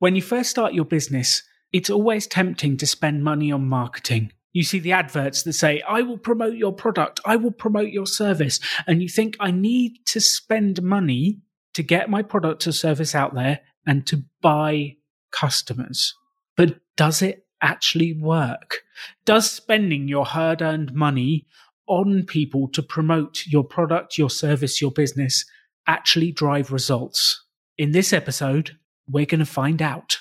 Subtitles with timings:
[0.00, 1.42] When you first start your business,
[1.72, 4.32] it's always tempting to spend money on marketing.
[4.52, 8.06] You see the adverts that say, I will promote your product, I will promote your
[8.06, 8.60] service.
[8.86, 11.40] And you think, I need to spend money
[11.74, 14.96] to get my product or service out there and to buy
[15.32, 16.14] customers.
[16.56, 18.82] But does it actually work?
[19.24, 21.46] Does spending your hard earned money
[21.88, 25.44] on people to promote your product, your service, your business
[25.88, 27.44] actually drive results?
[27.76, 28.76] In this episode,
[29.10, 30.18] we're going to find out.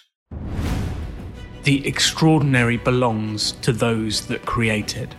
[1.63, 5.13] The extraordinary belongs to those that create it.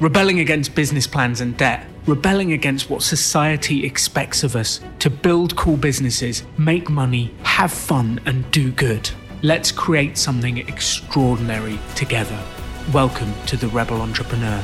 [0.00, 5.56] Rebelling against business plans and debt, rebelling against what society expects of us to build
[5.56, 9.08] cool businesses, make money, have fun, and do good.
[9.42, 12.38] Let's create something extraordinary together.
[12.92, 14.62] Welcome to the Rebel Entrepreneur.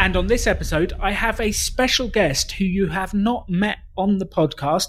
[0.00, 4.16] And on this episode, I have a special guest who you have not met on
[4.16, 4.86] the podcast,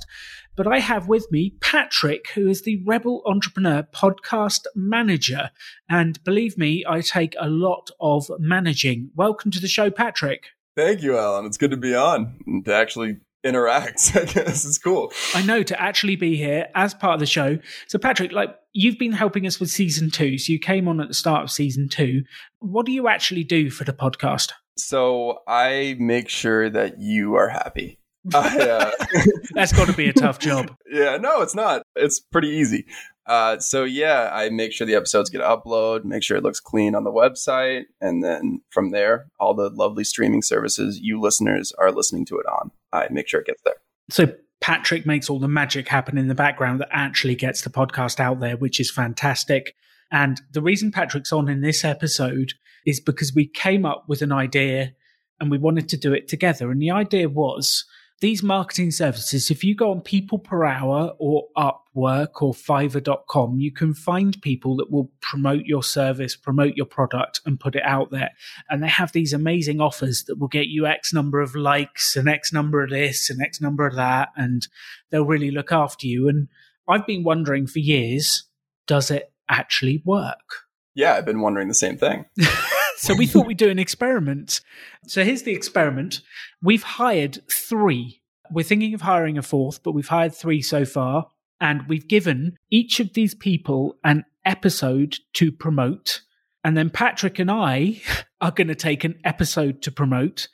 [0.55, 5.49] but I have with me Patrick, who is the Rebel Entrepreneur podcast manager.
[5.89, 9.11] And believe me, I take a lot of managing.
[9.13, 10.45] Welcome to the show, Patrick.
[10.77, 11.45] Thank you, Alan.
[11.45, 14.13] It's good to be on and to actually interact.
[14.15, 15.11] I guess it's cool.
[15.35, 17.59] I know to actually be here as part of the show.
[17.87, 20.37] So, Patrick, like you've been helping us with season two.
[20.37, 22.23] So you came on at the start of season two.
[22.59, 24.53] What do you actually do for the podcast?
[24.81, 27.99] So I make sure that you are happy.
[28.33, 28.91] I, uh,
[29.53, 30.75] That's got to be a tough job.
[30.91, 31.83] Yeah, no, it's not.
[31.95, 32.85] It's pretty easy.
[33.25, 36.95] Uh, so yeah, I make sure the episodes get uploaded, make sure it looks clean
[36.95, 41.93] on the website, and then from there, all the lovely streaming services you listeners are
[41.93, 43.75] listening to it on, I make sure it gets there.
[44.09, 48.19] So Patrick makes all the magic happen in the background that actually gets the podcast
[48.19, 49.75] out there, which is fantastic.
[50.11, 52.53] And the reason Patrick's on in this episode
[52.85, 54.93] is because we came up with an idea
[55.39, 56.69] and we wanted to do it together.
[56.69, 57.85] And the idea was
[58.21, 63.71] these marketing services, if you go on people per hour or Upwork or Fiverr.com, you
[63.71, 68.11] can find people that will promote your service, promote your product and put it out
[68.11, 68.29] there.
[68.69, 72.29] And they have these amazing offers that will get you X number of likes and
[72.29, 74.29] X number of this and X number of that.
[74.35, 74.67] And
[75.09, 76.29] they'll really look after you.
[76.29, 76.47] And
[76.87, 78.43] I've been wondering for years,
[78.85, 80.65] does it actually work?
[80.93, 82.25] Yeah, I've been wondering the same thing.
[82.97, 84.61] so we thought we'd do an experiment.
[85.07, 86.21] So here's the experiment.
[86.61, 88.21] We've hired three.
[88.51, 91.27] We're thinking of hiring a fourth, but we've hired three so far.
[91.59, 96.21] And we've given each of these people an episode to promote.
[96.63, 98.01] And then Patrick and I
[98.41, 100.47] are going to take an episode to promote.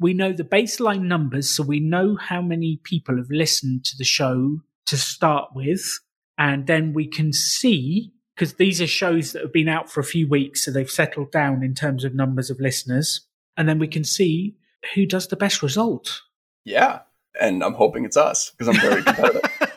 [0.00, 4.04] We know the baseline numbers, so we know how many people have listened to the
[4.04, 6.00] show to start with.
[6.38, 10.04] And then we can see because these are shows that have been out for a
[10.04, 13.22] few weeks, so they've settled down in terms of numbers of listeners.
[13.56, 14.56] And then we can see
[14.94, 16.20] who does the best result.
[16.64, 17.00] Yeah.
[17.40, 19.50] And I'm hoping it's us because I'm very competitive.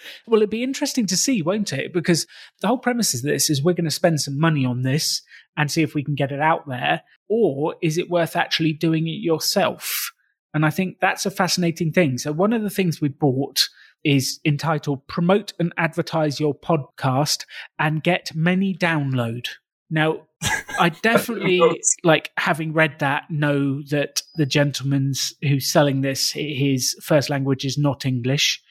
[0.26, 1.92] well, it'd be interesting to see, won't it?
[1.92, 2.26] Because
[2.60, 5.22] the whole premise of this is we're going to spend some money on this
[5.56, 7.02] and see if we can get it out there.
[7.28, 10.12] Or is it worth actually doing it yourself?
[10.54, 12.18] And I think that's a fascinating thing.
[12.18, 13.68] So, one of the things we bought
[14.04, 17.44] is entitled Promote and Advertise Your Podcast
[17.78, 19.48] and Get Many Download.
[19.90, 20.22] Now,
[20.78, 21.60] I definitely,
[22.04, 27.78] like having read that, know that the gentleman's who's selling this, his first language is
[27.78, 28.62] not English.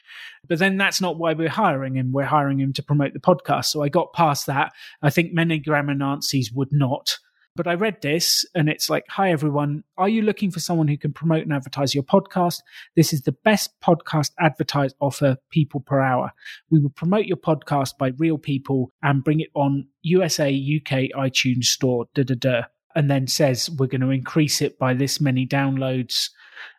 [0.48, 2.12] But then that's not why we're hiring him.
[2.12, 3.66] We're hiring him to promote the podcast.
[3.66, 4.72] So I got past that.
[5.02, 7.18] I think many grammar Nazis would not.
[7.56, 9.82] But I read this and it's like, hi everyone.
[9.96, 12.60] Are you looking for someone who can promote and advertise your podcast?
[12.96, 16.32] This is the best podcast advertise offer people per hour.
[16.70, 21.64] We will promote your podcast by real people and bring it on USA, UK, iTunes
[21.64, 22.62] store, da da da.
[22.94, 26.28] And then says we're going to increase it by this many downloads,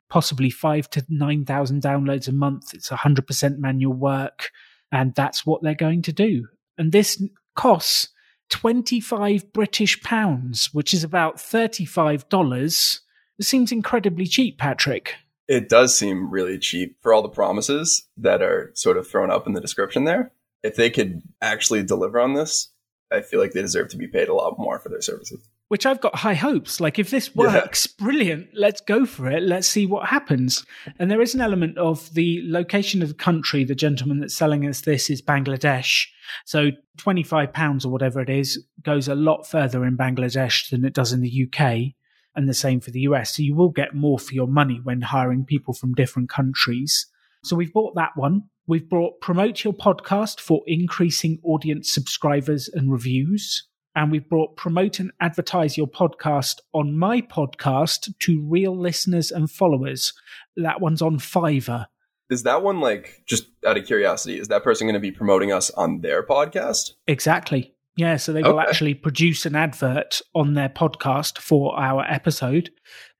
[0.10, 2.76] possibly five to 9,000 downloads a month.
[2.76, 4.52] It's 100% manual work.
[4.92, 6.48] And that's what they're going to do.
[6.78, 7.22] And this
[7.56, 8.10] costs
[8.50, 13.00] 25 British pounds, which is about $35.
[13.40, 15.16] It seems incredibly cheap, Patrick.
[15.48, 19.48] It does seem really cheap for all the promises that are sort of thrown up
[19.48, 20.32] in the description there.
[20.64, 22.72] If they could actually deliver on this,
[23.12, 25.86] I feel like they deserve to be paid a lot more for their services which
[25.86, 26.80] I've got high hopes.
[26.80, 28.06] Like, if this works, yeah.
[28.06, 28.50] brilliant.
[28.54, 29.44] Let's go for it.
[29.44, 30.66] Let's see what happens.
[30.98, 33.64] And there is an element of the location of the country.
[33.64, 36.08] The gentleman that's selling us this is Bangladesh.
[36.46, 41.12] So £25 or whatever it is goes a lot further in Bangladesh than it does
[41.12, 41.94] in the UK.
[42.36, 43.36] And the same for the US.
[43.36, 47.08] So you will get more for your money when hiring people from different countries.
[47.44, 48.44] So we've bought that one.
[48.68, 53.67] We've brought promote your podcast for increasing audience subscribers and reviews
[53.98, 59.50] and we've brought promote and advertise your podcast on my podcast to real listeners and
[59.50, 60.14] followers.
[60.56, 61.88] That one's on Fiverr.
[62.30, 64.40] Is that one like just out of curiosity?
[64.40, 66.92] Is that person going to be promoting us on their podcast?
[67.08, 67.74] Exactly.
[67.96, 72.70] Yeah, so they will actually produce an advert on their podcast for our episode,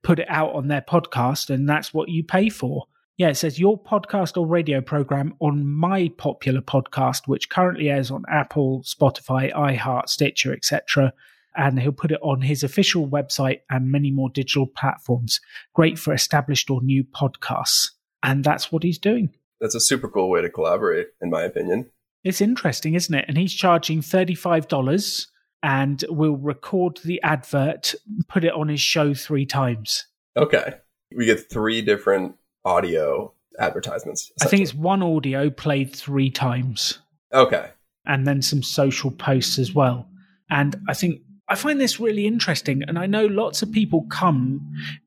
[0.04, 2.86] put it out on their podcast, and that's what you pay for.
[3.18, 8.12] Yeah, it says your podcast or radio program on my popular podcast, which currently airs
[8.12, 11.14] on Apple, Spotify, iHeart, Stitcher, etc.
[11.56, 15.42] And he'll put it on his official website and many more digital platforms.
[15.74, 17.90] Great for established or new podcasts.
[18.22, 19.34] And that's what he's doing.
[19.60, 21.90] That's a super cool way to collaborate, in my opinion.
[22.24, 23.26] It's interesting, isn't it?
[23.28, 25.26] And he's charging $35
[25.64, 27.96] and will record the advert,
[28.28, 30.06] put it on his show three times.
[30.36, 30.76] Okay.
[31.16, 32.36] We get three different
[32.68, 34.32] audio advertisements.
[34.42, 37.00] I think it's one audio played three times.
[37.34, 37.72] Okay.
[38.06, 40.10] And then some social posts as well.
[40.50, 42.84] And I think I find this really interesting.
[42.84, 44.62] And I know lots of people come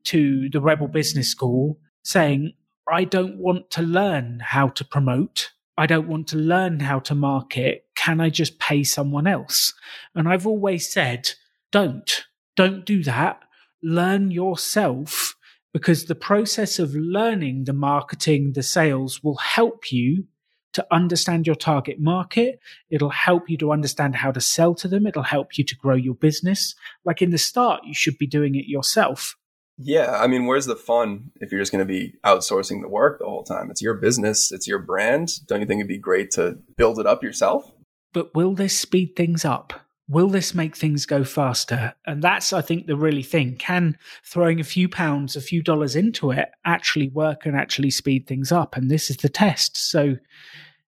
[0.05, 2.53] to the Rebel Business School saying,
[2.91, 5.51] I don't want to learn how to promote.
[5.77, 7.85] I don't want to learn how to market.
[7.95, 9.73] Can I just pay someone else?
[10.15, 11.31] And I've always said,
[11.71, 12.25] don't,
[12.55, 13.41] don't do that.
[13.81, 15.35] Learn yourself
[15.73, 20.25] because the process of learning the marketing, the sales will help you
[20.73, 22.59] to understand your target market.
[22.89, 25.05] It'll help you to understand how to sell to them.
[25.05, 26.75] It'll help you to grow your business.
[27.03, 29.35] Like in the start, you should be doing it yourself.
[29.77, 33.19] Yeah, I mean, where's the fun if you're just going to be outsourcing the work
[33.19, 33.71] the whole time?
[33.71, 35.45] It's your business, it's your brand.
[35.47, 37.71] Don't you think it'd be great to build it up yourself?
[38.13, 39.73] But will this speed things up?
[40.11, 41.93] Will this make things go faster?
[42.05, 43.55] And that's, I think, the really thing.
[43.55, 48.27] Can throwing a few pounds, a few dollars into it actually work and actually speed
[48.27, 48.75] things up?
[48.75, 49.77] And this is the test.
[49.77, 50.17] So,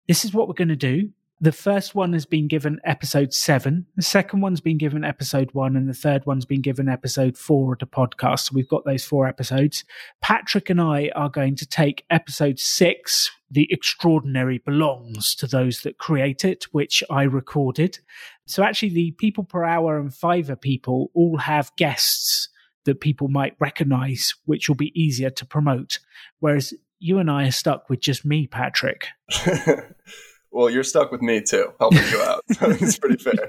[0.07, 1.11] this is what we're going to do.
[1.43, 3.87] The first one has been given episode seven.
[3.95, 7.73] The second one's been given episode one, and the third one's been given episode four
[7.73, 8.41] of the podcast.
[8.41, 9.83] So we've got those four episodes.
[10.21, 15.97] Patrick and I are going to take episode six, The Extraordinary Belongs to Those That
[15.97, 17.97] Create It, which I recorded.
[18.45, 22.49] So actually, the people per hour and Fiverr people all have guests
[22.85, 25.97] that people might recognize, which will be easier to promote.
[26.39, 29.07] Whereas you and I are stuck with just me, Patrick.
[30.51, 32.43] well, you're stuck with me too, helping you out.
[32.81, 33.47] It's pretty fair.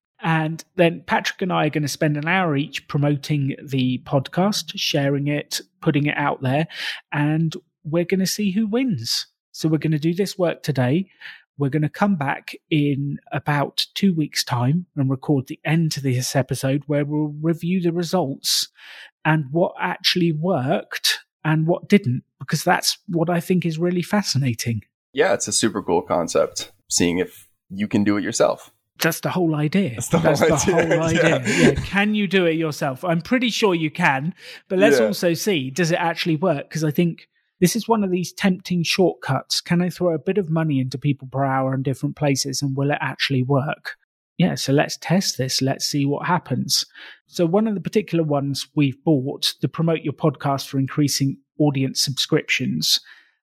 [0.22, 4.72] and then Patrick and I are going to spend an hour each promoting the podcast,
[4.76, 6.68] sharing it, putting it out there,
[7.12, 7.54] and
[7.84, 9.26] we're going to see who wins.
[9.52, 11.10] So we're going to do this work today.
[11.58, 16.00] We're going to come back in about two weeks' time and record the end to
[16.00, 18.68] this episode where we'll review the results
[19.24, 24.82] and what actually worked and what didn't, because that's what I think is really fascinating
[25.12, 26.72] yeah, it's a super cool concept.
[26.88, 28.72] Seeing if you can do it yourself.
[29.00, 29.90] That's the whole idea.
[29.90, 30.96] That's the, That's whole, the idea.
[30.96, 31.22] whole idea.
[31.46, 31.68] Yeah.
[31.68, 31.74] yeah.
[31.84, 33.04] Can you do it yourself?
[33.04, 34.34] I'm pretty sure you can,
[34.68, 35.06] but let's yeah.
[35.06, 36.68] also see does it actually work?
[36.68, 37.28] Because I think
[37.60, 39.60] this is one of these tempting shortcuts.
[39.60, 42.76] Can I throw a bit of money into people per hour in different places and
[42.76, 43.96] will it actually work?
[44.36, 45.60] Yeah, so let's test this.
[45.60, 46.86] Let's see what happens.
[47.26, 52.00] So, one of the particular ones we've bought to promote your podcast for increasing audience
[52.00, 53.00] subscriptions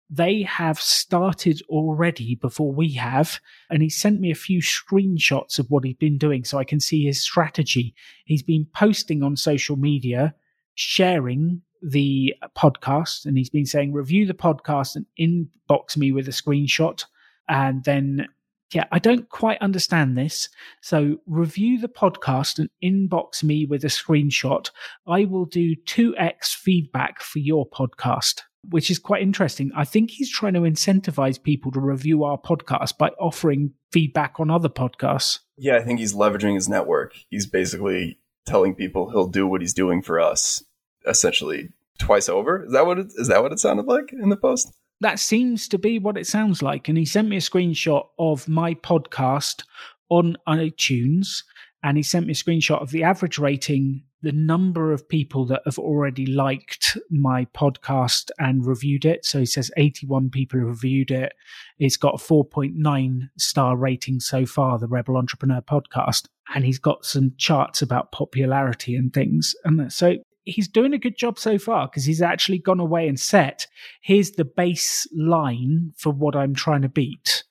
[0.10, 3.40] they have started already before we have.
[3.70, 6.80] And he sent me a few screenshots of what he's been doing so I can
[6.80, 7.96] see his strategy.
[8.26, 10.36] He's been posting on social media,
[10.76, 16.32] sharing the podcast, and he's been saying, review the podcast and inbox me with a
[16.32, 17.04] screenshot.
[17.48, 18.28] And then,
[18.74, 20.50] yeah, I don't quite understand this.
[20.82, 24.70] So review the podcast and inbox me with a screenshot.
[25.08, 29.72] I will do 2x feedback for your podcast which is quite interesting.
[29.76, 34.50] I think he's trying to incentivize people to review our podcast by offering feedback on
[34.50, 35.40] other podcasts.
[35.58, 37.14] Yeah, I think he's leveraging his network.
[37.30, 40.64] He's basically telling people he'll do what he's doing for us
[41.08, 42.66] essentially twice over.
[42.66, 44.72] Is that what it, is that what it sounded like in the post?
[45.02, 46.88] That seems to be what it sounds like.
[46.88, 49.64] And he sent me a screenshot of my podcast
[50.10, 51.44] on iTunes
[51.84, 55.62] and he sent me a screenshot of the average rating the number of people that
[55.66, 59.26] have already liked my podcast and reviewed it.
[59.26, 61.34] So he says 81 people have reviewed it.
[61.78, 66.28] It's got a 4.9 star rating so far, the Rebel Entrepreneur podcast.
[66.54, 69.56] And he's got some charts about popularity and things.
[69.64, 73.20] And so he's doing a good job so far because he's actually gone away and
[73.20, 73.68] set
[74.02, 77.44] here's the baseline for what I'm trying to beat.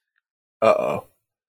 [0.63, 1.07] Uh oh.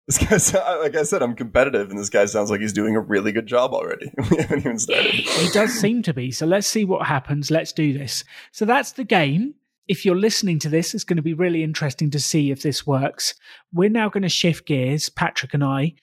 [0.08, 3.02] This guy, like I said, I'm competitive, and this guy sounds like he's doing a
[3.02, 4.10] really good job already.
[4.32, 5.14] we haven't even started.
[5.14, 6.32] He does seem to be.
[6.32, 7.52] So let's see what happens.
[7.52, 8.24] Let's do this.
[8.54, 9.56] So that's the game.
[9.90, 12.88] If you're listening to this, it's going to be really interesting to see if this
[12.88, 13.36] works.
[13.74, 15.96] We're now going to shift gears, Patrick and I,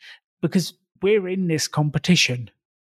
[0.42, 2.50] because we're in this competition.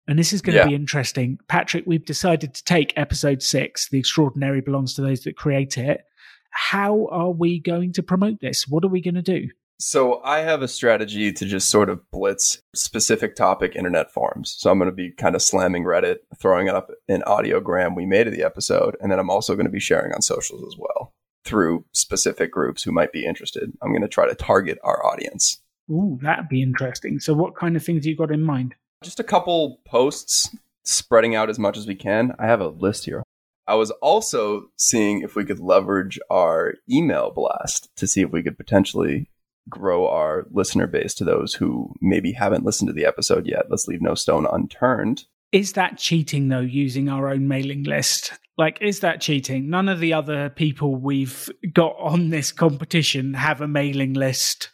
[0.09, 0.63] And this is going yeah.
[0.63, 1.39] to be interesting.
[1.47, 6.03] Patrick, we've decided to take episode six, The Extraordinary Belongs to Those That Create It,
[6.51, 8.67] How are we going to promote this?
[8.67, 9.49] What are we going to do?
[9.79, 14.55] So I have a strategy to just sort of blitz specific topic internet forums.
[14.59, 18.29] So I'm going to be kind of slamming Reddit, throwing up an audiogram we made
[18.29, 21.13] of the episode, and then I'm also going to be sharing on socials as well
[21.45, 23.73] through specific groups who might be interested.
[23.83, 25.61] I'm going to try to target our audience.
[25.91, 27.19] Ooh, that'd be interesting.
[27.19, 28.77] So what kind of things you got in mind?
[29.03, 32.33] Just a couple posts spreading out as much as we can.
[32.39, 33.25] I have a list here.
[33.67, 38.43] I was also seeing if we could leverage our email blast to see if we
[38.43, 39.29] could potentially
[39.69, 43.67] grow our listener base to those who maybe haven't listened to the episode yet.
[43.71, 45.25] Let's leave no stone unturned.
[45.53, 48.33] Is that cheating though, using our own mailing list?
[48.59, 49.71] Like, is that cheating?
[49.71, 54.71] None of the other people we've got on this competition have a mailing list.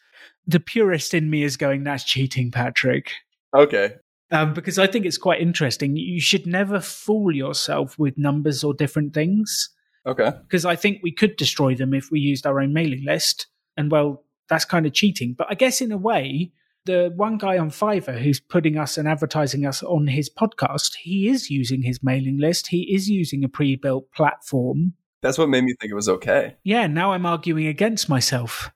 [0.47, 3.13] The purist in me is going, that's cheating, Patrick.
[3.55, 3.95] Okay.
[4.31, 5.97] Um, because I think it's quite interesting.
[5.97, 9.71] You should never fool yourself with numbers or different things.
[10.07, 10.33] Okay.
[10.43, 13.47] Because I think we could destroy them if we used our own mailing list.
[13.77, 15.35] And well, that's kind of cheating.
[15.37, 16.53] But I guess in a way,
[16.85, 21.29] the one guy on Fiverr who's putting us and advertising us on his podcast, he
[21.29, 22.69] is using his mailing list.
[22.69, 24.95] He is using a pre built platform.
[25.21, 26.57] That's what made me think it was okay.
[26.63, 28.71] Yeah, now I'm arguing against myself.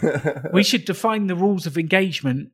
[0.52, 2.50] we should define the rules of engagement.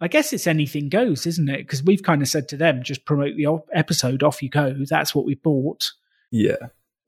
[0.00, 1.58] I guess it's anything goes, isn't it?
[1.58, 4.74] Because we've kind of said to them, just promote the episode, off you go.
[4.88, 5.92] That's what we bought.
[6.32, 6.56] Yeah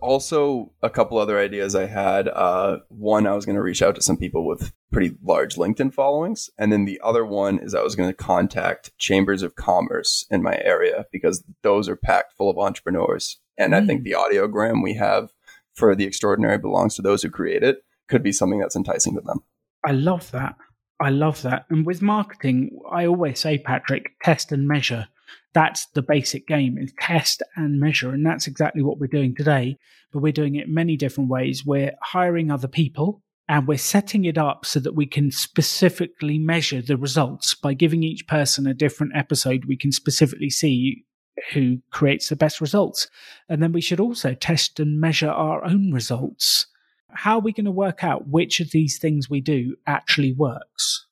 [0.04, 2.28] also a couple other ideas I had.
[2.28, 5.92] Uh, one, I was going to reach out to some people with pretty large LinkedIn
[5.94, 10.26] followings, and then the other one is I was going to contact chambers of commerce
[10.30, 13.82] in my area because those are packed full of entrepreneurs, and mm.
[13.82, 14.04] I think mm.
[14.04, 15.32] the audiogram we have
[15.75, 19.20] for the extraordinary belongs to those who create it could be something that's enticing to
[19.23, 19.42] them.
[19.84, 20.56] I love that.
[21.00, 21.66] I love that.
[21.70, 25.08] And with marketing, I always say, Patrick, test and measure
[25.54, 28.10] that's the basic game is test and measure.
[28.10, 29.78] And that's exactly what we're doing today.
[30.12, 31.64] But we're doing it many different ways.
[31.64, 36.80] We're hiring other people and we're setting it up so that we can specifically measure
[36.80, 39.66] the results by giving each person a different episode.
[39.66, 41.04] We can specifically see
[41.52, 43.08] who creates the best results.
[43.48, 46.66] And then we should also test and measure our own results.
[47.10, 51.06] How are we going to work out which of these things we do actually works?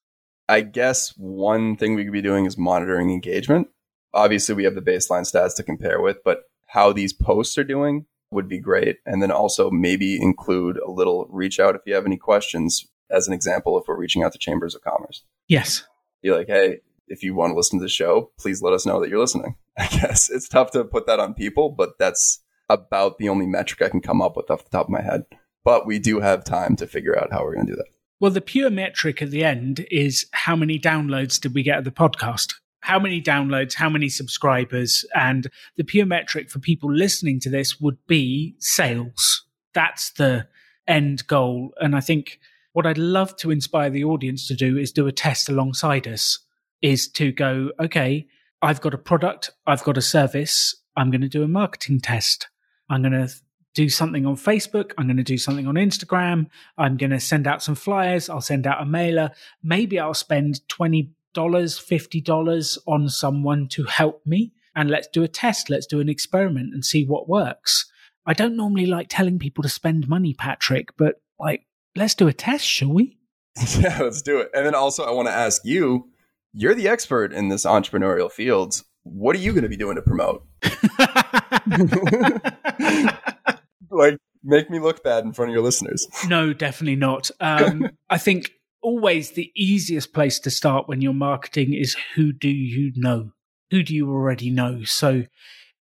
[0.49, 3.69] I guess one thing we could be doing is monitoring engagement
[4.15, 8.07] obviously we have the baseline stats to compare with, but how these posts are doing
[8.31, 8.99] would be great.
[9.05, 13.29] And then also maybe include a little reach out if you have any questions, as
[13.29, 15.23] an example, if we're reaching out to chambers of commerce.
[15.49, 15.85] Yes.
[16.23, 19.01] Be like, hey, if you want to listen to the show, please let us know
[19.01, 19.57] that you're listening.
[19.79, 23.83] I guess it's tough to put that on people, but that's about the only metric
[23.83, 25.25] I can come up with off the top of my head.
[25.65, 27.87] But we do have time to figure out how we're going to do that.
[28.19, 31.85] Well, the pure metric at the end is how many downloads did we get of
[31.85, 32.55] the podcast?
[32.83, 37.81] How many downloads, how many subscribers, and the pure metric for people listening to this
[37.81, 39.45] would be sales.
[39.73, 40.49] That's the
[40.87, 41.73] end goal.
[41.81, 42.39] And I think
[42.73, 46.41] what I'd love to inspire the audience to do is do a test alongside us,
[46.83, 48.27] is to go, okay,
[48.61, 52.49] I've got a product, I've got a service, I'm going to do a marketing test.
[52.91, 53.33] I'm going to
[53.75, 54.93] do something on Facebook.
[54.99, 56.49] I'm going to do something on Instagram.
[56.77, 58.29] I'm going to send out some flyers.
[58.29, 59.31] I'll send out a mailer.
[59.63, 65.23] Maybe I'll spend 20 dollars, fifty dollars on someone to help me, and let's do
[65.23, 65.71] a test.
[65.71, 67.91] Let's do an experiment and see what works.
[68.25, 72.33] I don't normally like telling people to spend money, Patrick, but like, let's do a
[72.33, 73.19] test, shall we?
[73.79, 74.51] Yeah, let's do it.
[74.55, 76.09] And then also, I want to ask you
[76.55, 78.83] you're the expert in this entrepreneurial field.
[79.03, 80.47] What are you going to be doing to promote?
[83.91, 86.07] like, make me look bad in front of your listeners.
[86.29, 87.31] No, definitely not.
[87.41, 92.49] Um, I think always the easiest place to start when you're marketing is who do
[92.49, 93.33] you know?
[93.71, 94.83] Who do you already know?
[94.85, 95.25] So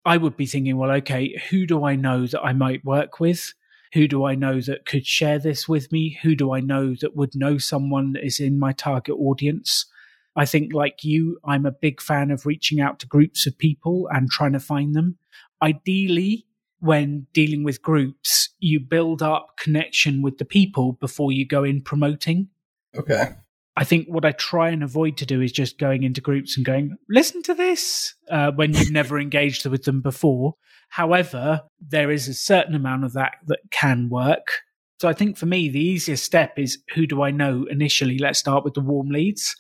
[0.05, 3.53] I would be thinking, well, okay, who do I know that I might work with?
[3.93, 6.19] Who do I know that could share this with me?
[6.23, 9.87] Who do I know that would know someone that is in my target audience?
[10.37, 14.09] I think, like you, I'm a big fan of reaching out to groups of people
[14.11, 15.19] and trying to find them.
[15.63, 16.47] Ideally,
[16.81, 21.81] when dealing with groups, you build up connection with the people before you go in
[21.81, 22.49] promoting.
[22.97, 23.35] Okay.
[23.77, 26.65] I think what I try and avoid to do is just going into groups and
[26.65, 30.55] going, listen to this uh, when you've never engaged with them before.
[30.91, 34.47] However, there is a certain amount of that that can work.
[35.01, 38.19] So I think for me, the easiest step is who do I know initially?
[38.19, 39.57] Let's start with the warm leads.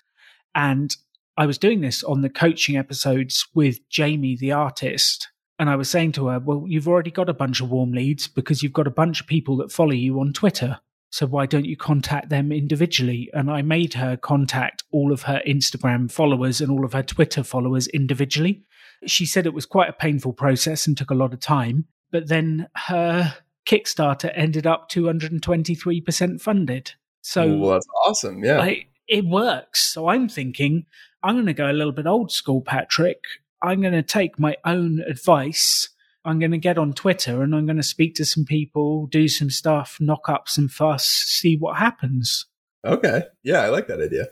[0.54, 0.94] And
[1.36, 5.28] I was doing this on the coaching episodes with Jamie, the artist.
[5.58, 8.28] And I was saying to her, well, you've already got a bunch of warm leads
[8.28, 10.78] because you've got a bunch of people that follow you on Twitter.
[11.14, 13.30] So why don't you contact them individually?
[13.33, 17.44] And I made her contact all of her Instagram followers and all of her Twitter
[17.44, 18.64] followers individually.
[19.06, 21.85] She said it was quite a painful process and took a lot of time.
[22.11, 23.33] But then her
[23.64, 26.94] Kickstarter ended up 223% funded.
[27.21, 28.42] So well, that's awesome.
[28.42, 28.59] Yeah.
[28.59, 29.85] like, it works.
[29.85, 30.85] So I'm thinking
[31.23, 33.23] I'm going to go a little bit old school, Patrick.
[33.62, 35.90] I'm going to take my own advice.
[36.24, 39.28] I'm going to get on Twitter and I'm going to speak to some people, do
[39.28, 42.46] some stuff, knock up some fuss, see what happens.
[42.84, 43.24] okay.
[43.42, 44.28] Yeah, I like that idea.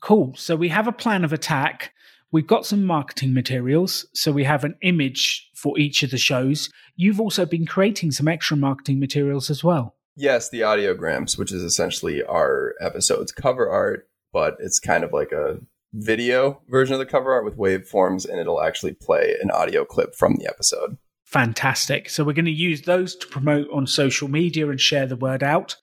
[0.00, 0.34] Cool.
[0.36, 1.92] So we have a plan of attack.
[2.32, 4.06] We've got some marketing materials.
[4.14, 6.70] So we have an image for each of the shows.
[6.96, 9.96] You've also been creating some extra marketing materials as well.
[10.16, 15.32] Yes, the audiograms, which is essentially our episode's cover art, but it's kind of like
[15.32, 15.58] a
[15.92, 20.14] video version of the cover art with waveforms, and it'll actually play an audio clip
[20.14, 20.98] from the episode.
[21.34, 22.10] Fantastic.
[22.10, 25.42] So we're going to use those to promote on social media and share the word
[25.42, 25.74] out.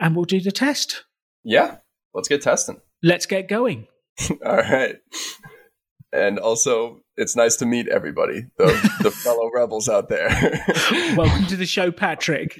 [0.00, 1.04] And we'll do the test.
[1.44, 1.76] Yeah,
[2.14, 2.80] let's get testing.
[3.02, 3.88] Let's get going.
[4.30, 4.96] All right.
[6.14, 8.68] And also, it's nice to meet everybody, the,
[9.02, 10.30] the fellow rebels out there.
[11.14, 12.58] Welcome to the show, Patrick.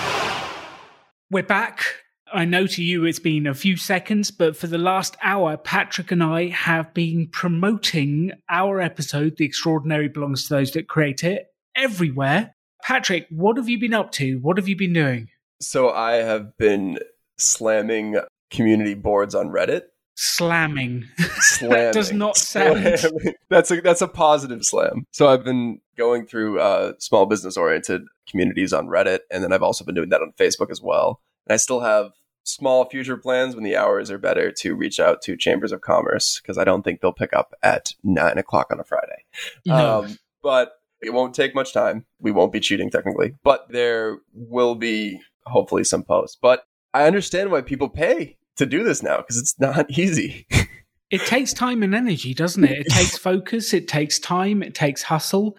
[1.30, 1.82] We're back.
[2.32, 6.10] I know to you it's been a few seconds, but for the last hour, Patrick
[6.12, 11.46] and I have been promoting our episode, The Extraordinary Belongs to Those That Create It,
[11.74, 12.54] everywhere.
[12.82, 14.38] Patrick, what have you been up to?
[14.38, 15.28] What have you been doing?
[15.60, 16.98] so, I have been
[17.36, 18.16] slamming
[18.50, 19.82] community boards on Reddit.
[20.14, 21.04] Slamming.
[21.40, 21.92] Slamming.
[21.92, 23.34] does not sound- Slamming.
[23.50, 25.04] That's a that's a positive slam.
[25.12, 29.62] So I've been going through uh, small business oriented communities on Reddit, and then I've
[29.62, 31.20] also been doing that on Facebook as well.
[31.46, 32.10] And I still have
[32.48, 36.40] small future plans when the hours are better to reach out to chambers of commerce
[36.40, 39.24] because I don't think they'll pick up at nine o'clock on a Friday.
[39.66, 40.04] No.
[40.04, 42.06] Um, but it won't take much time.
[42.20, 46.36] We won't be cheating technically, but there will be hopefully some posts.
[46.40, 46.64] But
[46.94, 50.46] I understand why people pay to do this now because it's not easy.
[51.10, 52.86] It takes time and energy, doesn't it?
[52.86, 55.56] It takes focus, it takes time, it takes hustle.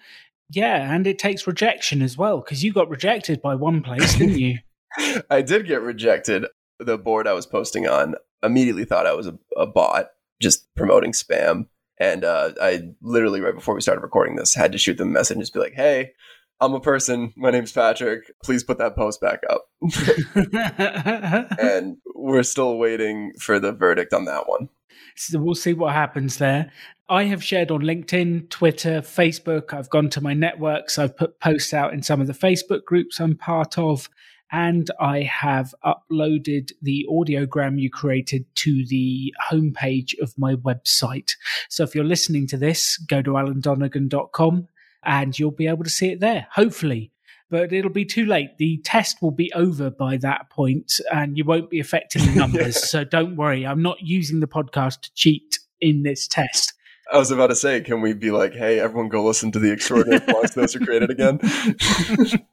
[0.52, 4.40] Yeah, and it takes rejection as well, because you got rejected by one place, didn't
[4.40, 4.58] you?
[5.30, 6.46] I did get rejected.
[6.80, 10.08] The board I was posting on immediately thought I was a, a bot,
[10.42, 11.68] just promoting spam.
[11.98, 15.12] And uh, I literally, right before we started recording this, had to shoot them a
[15.12, 16.14] message and just be like, hey,
[16.62, 17.34] I'm a person.
[17.38, 18.32] My name's Patrick.
[18.44, 19.70] Please put that post back up.
[21.60, 24.70] and we're still waiting for the verdict on that one.
[25.16, 26.72] so we'll see what happens there.
[27.08, 29.74] I have shared on LinkedIn, Twitter, Facebook.
[29.74, 31.00] I've gone to my networks.
[31.00, 34.10] I've put posts out in some of the Facebook groups I'm part of.
[34.52, 41.34] And I have uploaded the audiogram you created to the homepage of my website.
[41.70, 44.68] So if you're listening to this, go to alandonegan.com
[45.04, 47.12] and you'll be able to see it there, hopefully.
[47.52, 48.58] But it'll be too late.
[48.58, 52.90] The test will be over by that point and you won't be affecting the numbers.
[52.90, 53.66] so don't worry.
[53.66, 56.74] I'm not using the podcast to cheat in this test.
[57.12, 59.72] I was about to say, can we be like, hey, everyone go listen to the
[59.72, 61.40] extraordinary blogs those are created again?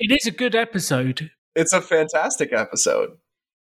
[0.00, 1.30] It is a good episode.
[1.54, 3.10] it's a fantastic episode.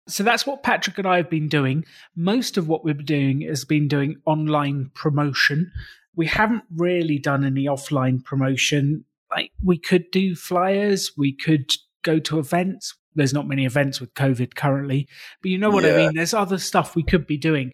[0.06, 1.84] So that's what Patrick and I have been doing.
[2.14, 5.72] Most of what we've been doing has been doing online promotion.
[6.14, 9.04] We haven't really done any offline promotion.
[9.34, 11.72] Like we could do flyers, we could
[12.02, 12.96] go to events.
[13.16, 15.08] There's not many events with COVID currently,
[15.42, 16.14] but you know what I mean?
[16.14, 17.72] There's other stuff we could be doing.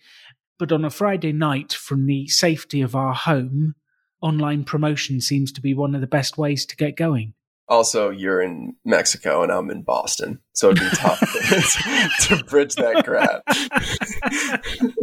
[0.59, 3.75] But on a Friday night from the safety of our home,
[4.23, 7.35] online promotion seems to be one of the best ways to get going.
[7.69, 12.75] Also, you're in Mexico and I'm in Boston, so it'd be tough to, to bridge
[12.75, 13.43] that gap.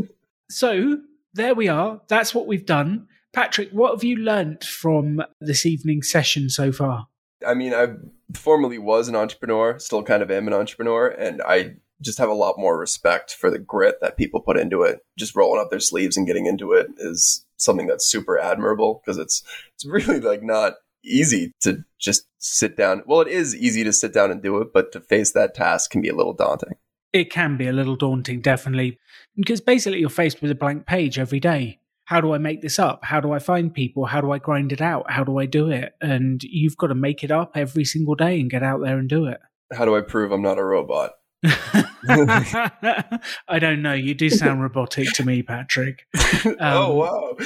[0.52, 0.98] So
[1.34, 2.02] there we are.
[2.10, 3.08] That's what we've done.
[3.32, 7.08] Patrick, what have you learnt from this evening's session so far?
[7.48, 7.94] I mean, I
[8.34, 12.34] formerly was an entrepreneur, still kind of am an entrepreneur, and I just have a
[12.34, 15.00] lot more respect for the grit that people put into it.
[15.18, 19.18] Just rolling up their sleeves and getting into it is something that's super admirable because
[19.18, 19.44] it's
[19.74, 23.04] it's really like not easy to just sit down.
[23.06, 25.92] Well, it is easy to sit down and do it, but to face that task
[25.92, 26.76] can be a little daunting.
[27.14, 29.00] It can be a little daunting, definitely,
[29.36, 31.80] because basically you're faced with a blank page every day.
[32.06, 33.06] How do I make this up?
[33.06, 34.06] How do I find people?
[34.06, 35.10] How do I grind it out?
[35.10, 35.94] How do I do it?
[36.02, 39.08] And you've got to make it up every single day and get out there and
[39.08, 39.40] do it.
[39.74, 41.12] How do I prove I'm not a robot?
[41.44, 43.20] I
[43.60, 43.94] don't know.
[43.94, 46.06] You do sound robotic to me, Patrick.
[46.60, 47.38] oh um, wow!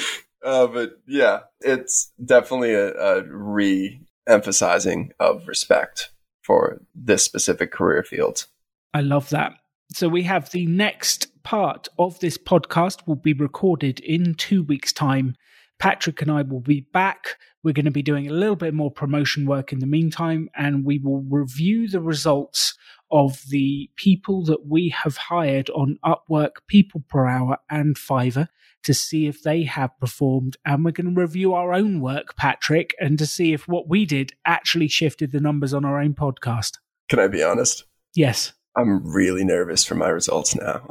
[0.46, 6.12] Uh, but yeah, it's definitely a, a re-emphasizing of respect
[6.44, 8.46] for this specific career field.
[8.94, 9.54] I love that.
[9.92, 14.94] So we have the next part of this podcast will be recorded in two weeks'
[14.94, 15.36] time.
[15.80, 17.38] Patrick and I will be back.
[17.64, 20.86] We're going to be doing a little bit more promotion work in the meantime, and
[20.86, 22.78] we will review the results
[23.12, 28.48] of the people that we have hired on Upwork, People Per Hour, and Fiverr
[28.86, 30.58] to see if they have performed.
[30.66, 34.06] And we're going to review our own work, Patrick, and to see if what we
[34.06, 36.78] did actually shifted the numbers on our own podcast.
[37.10, 37.84] Can I be honest?
[38.16, 38.54] Yes.
[38.78, 40.82] I'm really nervous for my results now.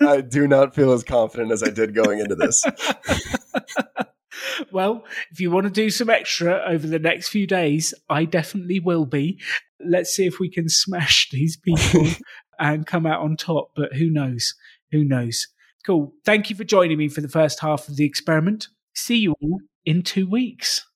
[0.00, 2.64] I do not feel as confident as I did going into this.
[4.72, 8.80] well, if you want to do some extra over the next few days, I definitely
[8.80, 9.38] will be.
[9.84, 12.06] Let's see if we can smash these people
[12.58, 13.72] and come out on top.
[13.76, 14.54] But who knows?
[14.92, 15.46] Who knows?
[15.86, 16.12] Cool.
[16.24, 18.68] Thank you for joining me for the first half of the experiment.
[18.94, 20.86] See you all in two weeks.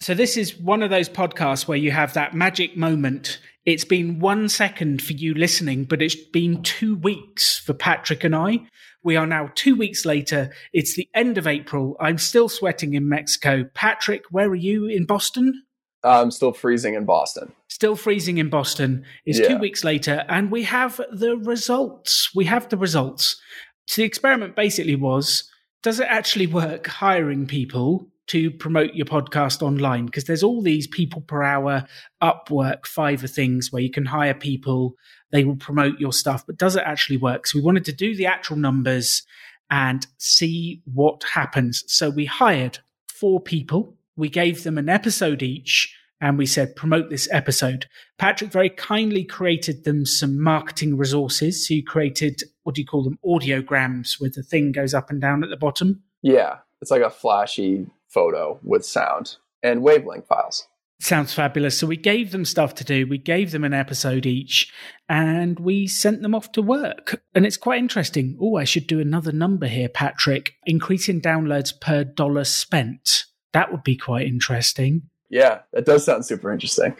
[0.00, 3.38] So, this is one of those podcasts where you have that magic moment.
[3.64, 8.34] It's been one second for you listening, but it's been two weeks for Patrick and
[8.34, 8.66] I.
[9.04, 10.52] We are now two weeks later.
[10.72, 11.96] It's the end of April.
[12.00, 13.64] I'm still sweating in Mexico.
[13.74, 15.62] Patrick, where are you in Boston?
[16.04, 17.52] I'm still freezing in Boston.
[17.68, 19.04] Still freezing in Boston.
[19.24, 19.48] It's yeah.
[19.48, 22.34] two weeks later, and we have the results.
[22.34, 23.40] We have the results.
[23.86, 25.48] So, the experiment basically was
[25.82, 30.86] does it actually work hiring people to promote your podcast online because there's all these
[30.86, 31.84] people per hour
[32.22, 34.94] upwork fiverr things where you can hire people
[35.32, 38.14] they will promote your stuff but does it actually work so we wanted to do
[38.14, 39.22] the actual numbers
[39.70, 45.96] and see what happens so we hired four people we gave them an episode each
[46.20, 47.86] and we said promote this episode
[48.18, 53.02] patrick very kindly created them some marketing resources so you created what do you call
[53.02, 57.02] them audiograms where the thing goes up and down at the bottom yeah it's like
[57.02, 60.66] a flashy photo with sound and wavelength files.
[61.00, 61.78] Sounds fabulous.
[61.78, 63.06] So we gave them stuff to do.
[63.06, 64.72] We gave them an episode each
[65.08, 67.22] and we sent them off to work.
[67.34, 68.38] And it's quite interesting.
[68.40, 70.54] Oh, I should do another number here, Patrick.
[70.64, 73.24] Increasing downloads per dollar spent.
[73.52, 75.02] That would be quite interesting.
[75.28, 76.96] Yeah, that does sound super interesting.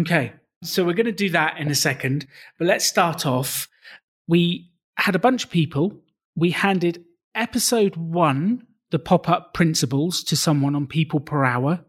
[0.00, 0.32] Okay.
[0.62, 2.26] So we're going to do that in a second.
[2.58, 3.68] But let's start off.
[4.26, 6.00] We had a bunch of people.
[6.34, 11.84] We handed episode one the pop up principles to someone on People Per Hour,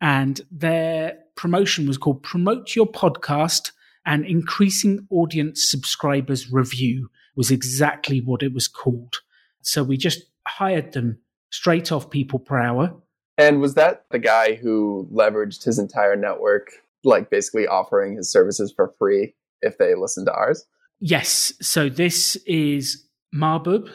[0.00, 3.72] and their promotion was called Promote Your Podcast
[4.04, 9.20] and Increasing Audience Subscribers Review, was exactly what it was called.
[9.62, 11.18] So we just hired them
[11.50, 12.94] straight off People Per Hour.
[13.38, 16.68] And was that the guy who leveraged his entire network,
[17.04, 20.66] like basically offering his services for free if they listen to ours?
[21.00, 21.52] Yes.
[21.60, 23.90] So this is Marbub.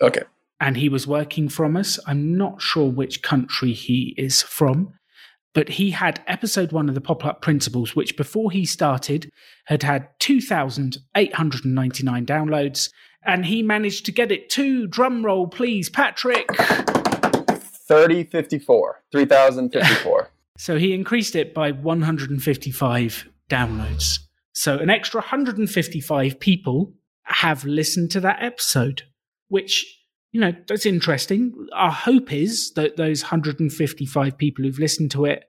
[0.00, 0.22] Okay
[0.60, 2.00] and he was working from us.
[2.06, 4.94] I'm not sure which country he is from,
[5.54, 9.30] but he had episode one of the Pop Up Principles, which before he started
[9.66, 12.90] had had 2,899 downloads,
[13.24, 16.46] and he managed to get it to, drum roll please, Patrick.
[17.88, 20.30] 3054, 3054.
[20.58, 24.18] so he increased it by 155 downloads.
[24.52, 26.94] So an extra 155 people
[27.24, 29.02] have listened to that episode,
[29.48, 29.84] which
[30.36, 31.66] you know, that's interesting.
[31.72, 35.44] Our hope is that those 155 people who've listened to it,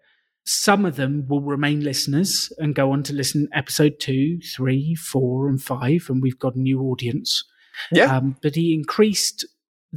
[0.45, 5.49] some of them will remain listeners and go on to listen episode two, three, four,
[5.49, 7.43] and five, and we've got a new audience.
[7.91, 8.15] Yeah.
[8.15, 9.45] Um, but he increased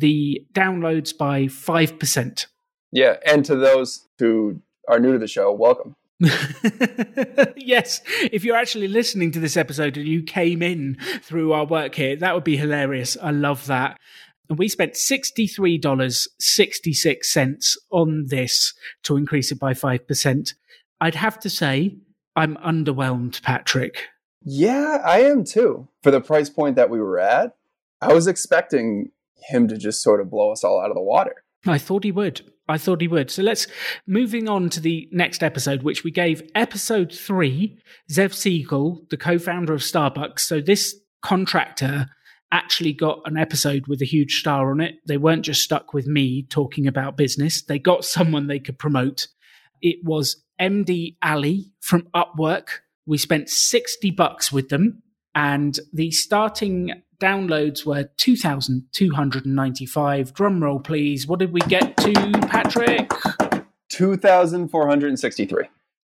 [0.01, 2.47] the downloads by 5%.
[2.93, 3.17] Yeah.
[3.27, 5.95] And to those who are new to the show, welcome.
[7.57, 11.95] yes, if you're actually listening to this episode and you came in through our work
[11.95, 13.17] here, that would be hilarious.
[13.23, 13.97] I love that
[14.51, 20.55] and we spent $63.66 on this to increase it by 5%.
[21.01, 21.97] I'd have to say,
[22.35, 24.09] I'm underwhelmed, Patrick.
[24.43, 25.87] Yeah, I am too.
[26.03, 27.55] For the price point that we were at,
[28.01, 31.35] I was expecting him to just sort of blow us all out of the water.
[31.66, 32.42] I thought he would.
[32.68, 33.31] I thought he would.
[33.31, 33.66] So let's
[34.07, 37.79] moving on to the next episode, which we gave episode three.
[38.11, 40.40] Zev Siegl, the co-founder of Starbucks.
[40.40, 42.07] So this contractor
[42.53, 44.96] actually got an episode with a huge star on it.
[45.07, 49.29] They weren't just stuck with me talking about business, they got someone they could promote.
[49.83, 52.68] It was MD Ali from Upwork.
[53.07, 55.03] We spent 60 bucks with them,
[55.35, 60.35] and the starting downloads were 2,295.
[60.35, 61.27] Drum roll, please.
[61.27, 62.12] What did we get to,
[62.49, 63.11] Patrick?
[63.90, 65.64] 2,463.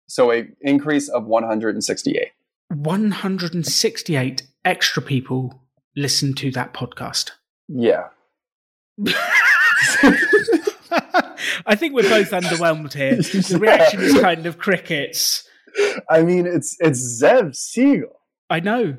[0.07, 2.29] So a increase of 168.
[2.69, 5.63] 168 extra people
[5.97, 7.33] listen to that podcast.
[7.69, 8.09] Yeah.
[11.67, 13.17] I think we're both underwhelmed here.
[13.49, 15.47] The reaction is kind of crickets.
[16.11, 18.15] I mean, it's it's Zev Siegl.
[18.51, 18.97] I know.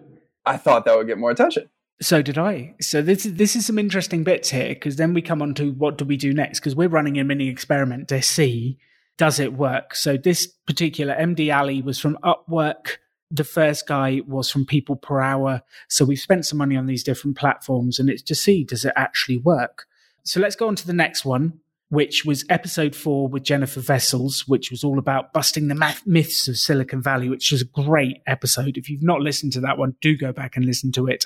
[0.49, 1.69] I thought that would get more attention.
[2.01, 2.75] So did I.
[2.81, 5.97] So this this is some interesting bits here because then we come on to what
[5.97, 8.79] do we do next because we're running a mini experiment to see
[9.17, 9.95] does it work?
[9.95, 12.97] So this particular MD Ali was from Upwork.
[13.29, 15.61] The first guy was from People Per Hour.
[15.89, 18.93] So we've spent some money on these different platforms and it's to see does it
[18.95, 19.85] actually work?
[20.23, 21.59] So let's go on to the next one,
[21.89, 26.47] which was episode four with Jennifer Vessels, which was all about busting the math- myths
[26.47, 28.77] of Silicon Valley, which was a great episode.
[28.77, 31.25] If you've not listened to that one, do go back and listen to it.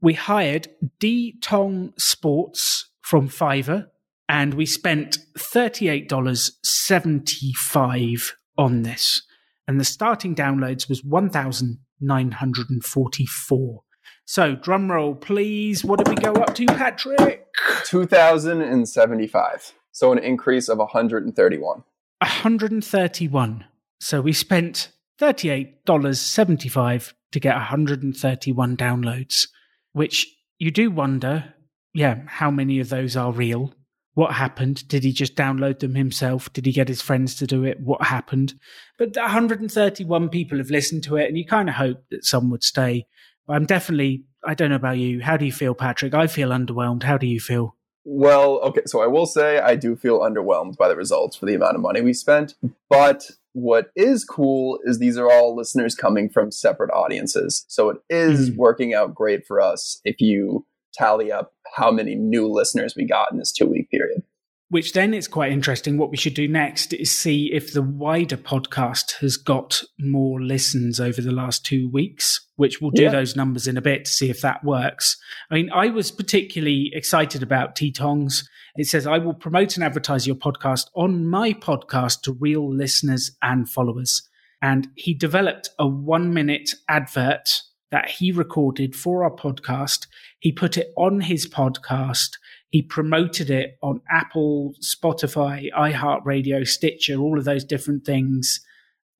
[0.00, 0.66] We hired
[0.98, 3.86] D Tong Sports from Fiverr
[4.28, 9.22] and we spent $38.75 on this.
[9.66, 13.82] And the starting downloads was 1,944.
[14.26, 15.84] So, drum roll, please.
[15.84, 17.46] What did we go up to, Patrick?
[17.84, 19.74] 2,075.
[19.94, 21.84] So, an increase of 131.
[22.18, 23.64] 131.
[24.00, 29.46] So, we spent $38.75 to get 131 downloads,
[29.92, 30.26] which
[30.58, 31.54] you do wonder,
[31.92, 33.72] yeah, how many of those are real?
[34.14, 34.88] What happened?
[34.88, 36.52] Did he just download them himself?
[36.52, 37.78] Did he get his friends to do it?
[37.80, 38.54] What happened?
[38.98, 42.64] But 131 people have listened to it, and you kind of hope that some would
[42.64, 43.06] stay.
[43.48, 45.20] I'm definitely, I don't know about you.
[45.22, 46.14] How do you feel, Patrick?
[46.14, 47.04] I feel underwhelmed.
[47.04, 47.73] How do you feel?
[48.04, 51.54] Well, okay, so I will say I do feel underwhelmed by the results for the
[51.54, 52.54] amount of money we spent.
[52.90, 57.64] But what is cool is these are all listeners coming from separate audiences.
[57.68, 58.56] So it is mm.
[58.56, 63.32] working out great for us if you tally up how many new listeners we got
[63.32, 64.22] in this two week period.
[64.70, 65.98] Which then it's quite interesting.
[65.98, 70.98] What we should do next is see if the wider podcast has got more listens
[70.98, 73.10] over the last two weeks, which we'll do yeah.
[73.10, 75.16] those numbers in a bit to see if that works.
[75.50, 78.48] I mean, I was particularly excited about T Tongs.
[78.76, 83.30] It says, I will promote and advertise your podcast on my podcast to real listeners
[83.42, 84.28] and followers.
[84.60, 87.48] And he developed a one minute advert
[87.90, 90.08] that he recorded for our podcast.
[90.40, 92.30] He put it on his podcast.
[92.74, 98.66] He promoted it on Apple, Spotify, iHeartRadio, Stitcher, all of those different things.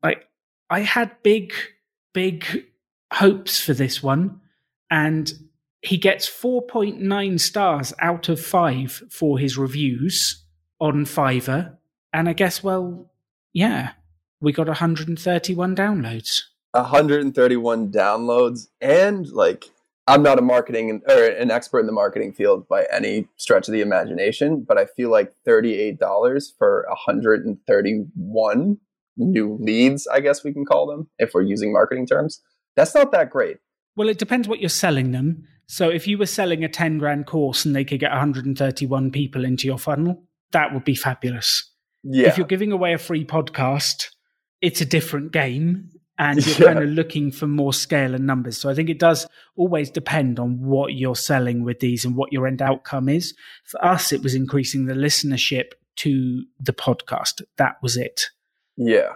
[0.02, 0.24] Like,
[0.70, 1.54] I had big,
[2.12, 2.64] big
[3.12, 4.40] hopes for this one.
[4.90, 5.32] And
[5.82, 10.44] he gets 4.9 stars out of five for his reviews
[10.80, 11.76] on Fiverr.
[12.12, 13.12] And I guess, well,
[13.52, 13.92] yeah,
[14.40, 16.40] we got 131 downloads.
[16.72, 19.70] 131 downloads and like
[20.06, 23.72] I'm not a marketing or an expert in the marketing field by any stretch of
[23.72, 25.98] the imagination, but I feel like $38
[26.58, 28.78] for 131
[29.16, 32.42] new leads, I guess we can call them if we're using marketing terms.
[32.76, 33.58] That's not that great.
[33.96, 35.46] Well, it depends what you're selling them.
[35.66, 39.44] So if you were selling a 10 grand course and they could get 131 people
[39.44, 41.70] into your funnel, that would be fabulous.
[42.02, 42.28] Yeah.
[42.28, 44.08] If you're giving away a free podcast,
[44.60, 46.74] it's a different game and you're yeah.
[46.74, 48.56] kind of looking for more scale and numbers.
[48.56, 52.32] So I think it does always depend on what you're selling with these and what
[52.32, 53.34] your end outcome is.
[53.64, 57.42] For us, it was increasing the listenership to the podcast.
[57.56, 58.30] That was it.
[58.76, 59.14] Yeah.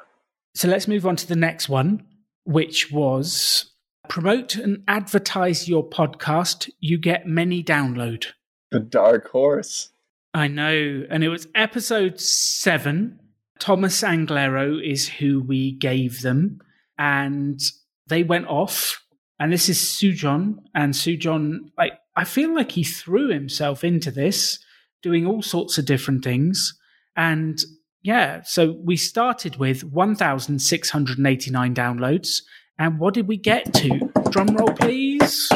[0.55, 2.05] So let's move on to the next one,
[2.45, 3.73] which was
[4.09, 6.69] promote and advertise your podcast.
[6.81, 8.27] You get many download.
[8.71, 9.91] The dark horse.
[10.35, 11.05] I know.
[11.09, 13.21] And it was episode seven.
[13.59, 16.61] Thomas Anglero is who we gave them
[16.99, 17.61] and
[18.07, 19.03] they went off.
[19.41, 24.59] And this is Sujon, and Sujon, like I feel like he threw himself into this,
[25.03, 26.77] doing all sorts of different things.
[27.15, 27.59] And
[28.03, 32.43] yeah, so we started with 1,689 downloads.
[32.79, 34.11] And what did we get to?
[34.31, 35.49] Drum roll, please.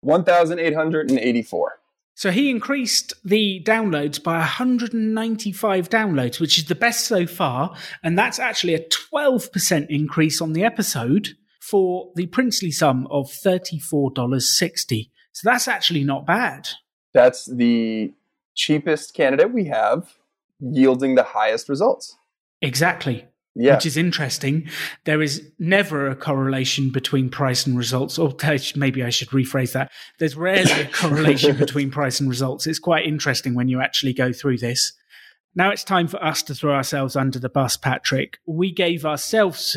[0.00, 1.71] 1,884.
[2.14, 7.74] So he increased the downloads by 195 downloads, which is the best so far.
[8.02, 15.10] And that's actually a 12% increase on the episode for the princely sum of $34.60.
[15.32, 16.68] So that's actually not bad.
[17.14, 18.12] That's the
[18.54, 20.12] cheapest candidate we have,
[20.60, 22.16] yielding the highest results.
[22.60, 23.74] Exactly yeah.
[23.74, 24.68] which is interesting.
[25.04, 28.34] There is never a correlation between price and results, or
[28.76, 29.90] maybe I should rephrase that.
[30.18, 32.66] There's rarely a correlation between price and results.
[32.66, 34.92] It's quite interesting when you actually go through this.
[35.54, 38.38] Now it's time for us to throw ourselves under the bus, Patrick.
[38.46, 39.76] We gave ourselves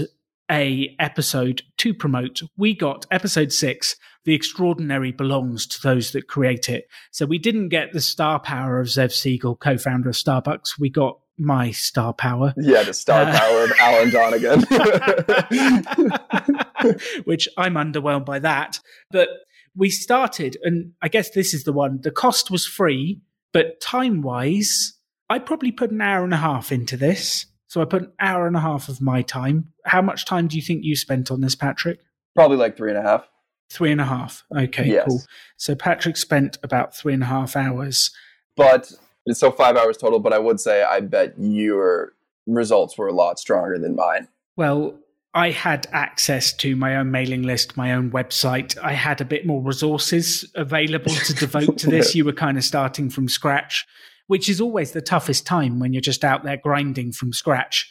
[0.50, 2.42] a episode to promote.
[2.58, 3.96] We got episode six.
[4.24, 6.88] The extraordinary belongs to those that create it.
[7.12, 10.80] So we didn't get the star power of Zev Siegl, co-founder of Starbucks.
[10.80, 12.54] We got my star power.
[12.58, 14.62] Yeah, the star uh, power of Alan Donegan.
[17.26, 18.80] Which I'm underwhelmed by that.
[19.12, 19.30] But
[19.76, 22.00] we started, and I guess this is the one.
[22.02, 23.22] The cost was free,
[23.52, 24.94] but time wise,
[25.30, 27.46] I probably put an hour and a half into this.
[27.68, 29.74] So I put an hour and a half of my time.
[29.86, 32.00] How much time do you think you spent on this, Patrick?
[32.36, 33.28] Probably like three and a half.
[33.70, 34.44] Three and a half.
[34.56, 35.06] Okay, yes.
[35.08, 35.22] cool.
[35.58, 38.12] So Patrick spent about three and a half hours.
[38.56, 38.92] But
[39.34, 42.14] so five hours total, but I would say I bet you're
[42.48, 44.28] results were a lot stronger than mine.
[44.56, 45.00] Well,
[45.34, 48.78] I had access to my own mailing list, my own website.
[48.82, 52.16] I had a bit more resources available to devote to this.
[52.16, 53.86] You were kind of starting from scratch,
[54.28, 57.90] which is always the toughest time when you're just out there grinding from scratch.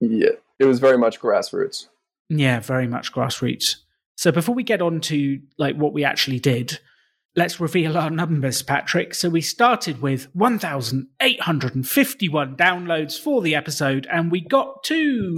[0.00, 1.88] Yeah, it was very much grassroots.
[2.28, 3.76] Yeah, very much grassroots.
[4.16, 6.78] So before we get on to like what we actually did,
[7.36, 9.14] let's reveal our numbers, Patrick.
[9.14, 15.34] So we started with 1,851 downloads for the episode, and we got to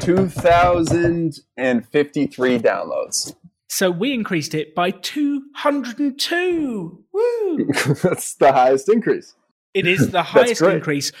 [0.00, 3.34] 2,053 downloads.
[3.68, 7.04] So we increased it by 202.
[7.12, 7.66] Woo!
[8.02, 9.34] That's the highest increase.
[9.74, 11.12] It is the highest increase,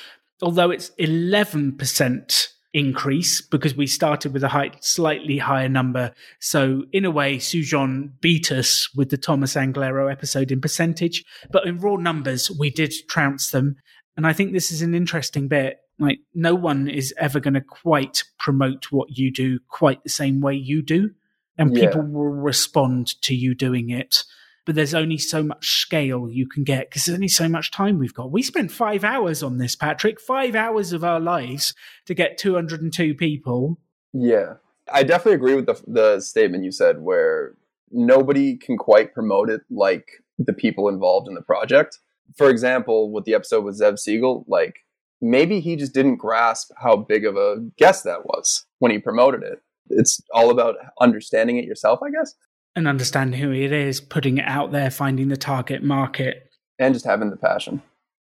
[0.42, 6.12] although it's 11% increase because we started with a high, slightly higher number.
[6.40, 11.66] So in a way, Sujon beat us with the Thomas Anglero episode in percentage, but
[11.66, 13.76] in raw numbers, we did trounce them.
[14.16, 15.78] And I think this is an interesting bit.
[15.98, 20.40] Like no one is ever going to quite promote what you do quite the same
[20.40, 21.10] way you do.
[21.58, 21.86] And Yeah.
[21.86, 24.24] people will respond to you doing it.
[24.64, 27.98] But there's only so much scale you can get because there's only so much time
[27.98, 28.30] we've got.
[28.30, 31.74] We spent five hours on this, Patrick, five hours of our lives
[32.06, 33.80] to get 202 people.
[34.12, 34.54] Yeah.
[34.92, 37.54] I definitely agree with the, the statement you said where
[37.90, 40.06] nobody can quite promote it like
[40.38, 41.98] the people involved in the project.
[42.36, 44.76] For example, with the episode with Zev Siegl, like
[45.20, 49.42] maybe he just didn't grasp how big of a guess that was when he promoted
[49.42, 49.62] it.
[49.88, 52.34] It's all about understanding it yourself, I guess,
[52.74, 56.50] and understanding who it is, putting it out there, finding the target market.
[56.78, 57.82] and just having the passion.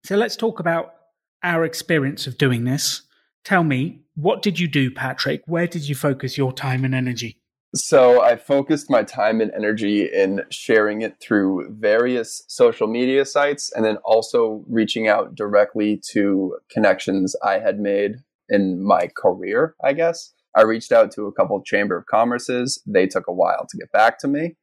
[0.05, 0.95] So let's talk about
[1.43, 3.03] our experience of doing this.
[3.45, 5.43] Tell me, what did you do, Patrick?
[5.47, 7.39] Where did you focus your time and energy?
[7.75, 13.71] So I focused my time and energy in sharing it through various social media sites
[13.75, 18.17] and then also reaching out directly to connections I had made
[18.49, 20.33] in my career, I guess.
[20.59, 22.83] I reached out to a couple of Chamber of Commerce's.
[22.85, 24.57] They took a while to get back to me.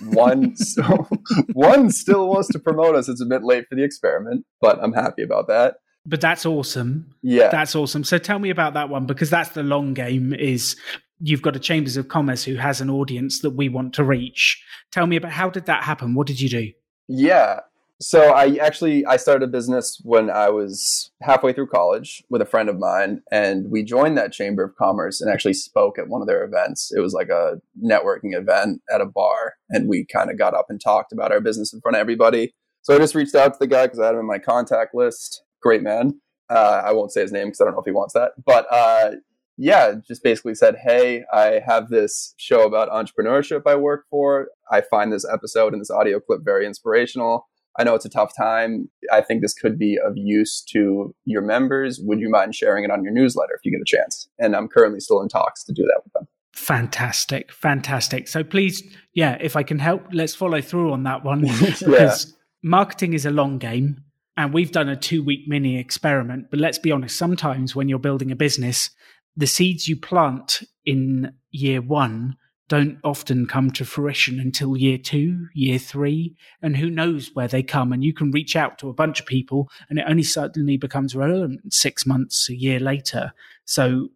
[0.00, 1.08] One, so,
[1.54, 3.08] one still wants to promote us.
[3.08, 5.76] It's a bit late for the experiment, but I'm happy about that.
[6.06, 7.12] But that's awesome.
[7.22, 7.48] Yeah.
[7.48, 8.04] That's awesome.
[8.04, 10.76] So tell me about that one because that's the long game is
[11.18, 14.62] you've got a Chambers of Commerce who has an audience that we want to reach.
[14.92, 16.14] Tell me about how did that happen?
[16.14, 16.70] What did you do?
[17.08, 17.60] Yeah.
[18.02, 22.46] So I actually I started a business when I was halfway through college with a
[22.46, 26.22] friend of mine and we joined that chamber of commerce and actually spoke at one
[26.22, 26.90] of their events.
[26.96, 30.66] It was like a networking event at a bar and we kind of got up
[30.70, 32.54] and talked about our business in front of everybody.
[32.80, 34.94] So I just reached out to the guy because I had him in my contact
[34.94, 35.42] list.
[35.60, 36.18] Great man.
[36.48, 38.30] Uh, I won't say his name because I don't know if he wants that.
[38.46, 39.16] But uh,
[39.58, 44.48] yeah, just basically said, Hey, I have this show about entrepreneurship I work for.
[44.72, 47.46] I find this episode and this audio clip very inspirational.
[47.78, 48.88] I know it's a tough time.
[49.12, 52.00] I think this could be of use to your members.
[52.02, 54.28] Would you mind sharing it on your newsletter if you get a chance?
[54.38, 56.26] And I'm currently still in talks to do that with them.
[56.52, 57.52] Fantastic.
[57.52, 58.28] Fantastic.
[58.28, 58.82] So please,
[59.14, 61.74] yeah, if I can help, let's follow through on that one yeah.
[61.80, 64.02] because marketing is a long game
[64.36, 66.46] and we've done a two week mini experiment.
[66.50, 68.90] But let's be honest, sometimes when you're building a business,
[69.36, 72.36] the seeds you plant in year one
[72.70, 77.64] don't often come to fruition until year two, year three, and who knows where they
[77.64, 77.92] come.
[77.92, 81.16] And you can reach out to a bunch of people and it only suddenly becomes
[81.16, 83.32] relevant six months, a year later.
[83.64, 84.10] So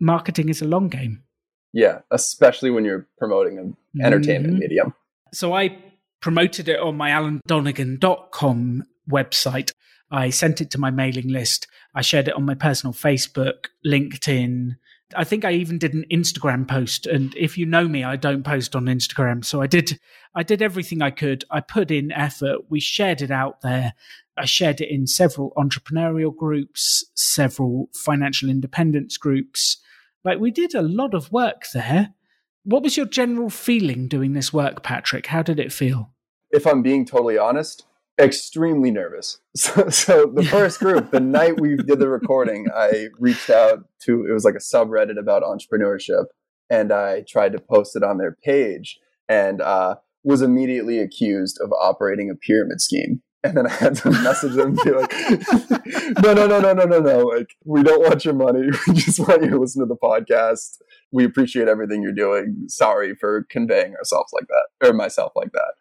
[0.00, 1.22] marketing is a long game.
[1.72, 4.58] Yeah, especially when you're promoting an entertainment Mhm.
[4.58, 4.94] medium.
[5.32, 5.78] So I
[6.20, 9.72] promoted it on my alandonegan.com website.
[10.10, 11.68] I sent it to my mailing list.
[11.94, 14.76] I shared it on my personal Facebook, LinkedIn.
[15.16, 17.06] I think I even did an Instagram post.
[17.06, 19.44] And if you know me, I don't post on Instagram.
[19.44, 19.98] So I did
[20.34, 21.44] I did everything I could.
[21.50, 22.70] I put in effort.
[22.70, 23.94] We shared it out there.
[24.36, 29.78] I shared it in several entrepreneurial groups, several financial independence groups.
[30.24, 32.14] Like we did a lot of work there.
[32.64, 35.26] What was your general feeling doing this work, Patrick?
[35.26, 36.10] How did it feel?
[36.50, 37.84] If I'm being totally honest,
[38.20, 39.38] extremely nervous.
[39.56, 44.24] So, so the first group, the night we did the recording, I reached out to,
[44.24, 46.26] it was like a subreddit about entrepreneurship,
[46.70, 51.72] and I tried to post it on their page and uh, was immediately accused of
[51.72, 53.22] operating a pyramid scheme.
[53.42, 55.12] And then I had to message them and be like,
[56.22, 57.18] no, no, no, no, no, no, no.
[57.20, 58.68] Like, we don't want your money.
[58.86, 60.76] We just want you to listen to the podcast.
[61.10, 62.66] We appreciate everything you're doing.
[62.68, 65.72] Sorry for conveying ourselves like that, or myself like that.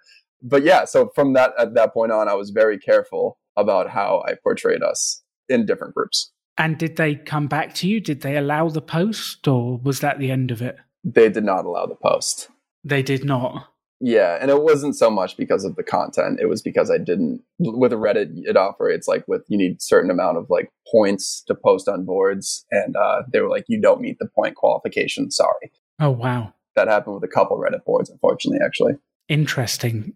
[0.42, 4.24] But yeah, so from that at that point on, I was very careful about how
[4.28, 6.32] I portrayed us in different groups.
[6.58, 8.00] And did they come back to you?
[8.00, 10.78] Did they allow the post, or was that the end of it?
[11.04, 12.50] They did not allow the post.
[12.84, 13.68] They did not.
[14.02, 16.40] Yeah, and it wasn't so much because of the content.
[16.42, 20.38] It was because I didn't with Reddit it operates like with you need certain amount
[20.38, 24.18] of like points to post on boards and uh, they were like you don't meet
[24.20, 25.72] the point qualification, sorry.
[26.00, 26.54] Oh wow.
[26.76, 28.94] That happened with a couple Reddit boards unfortunately actually.
[29.28, 30.14] Interesting.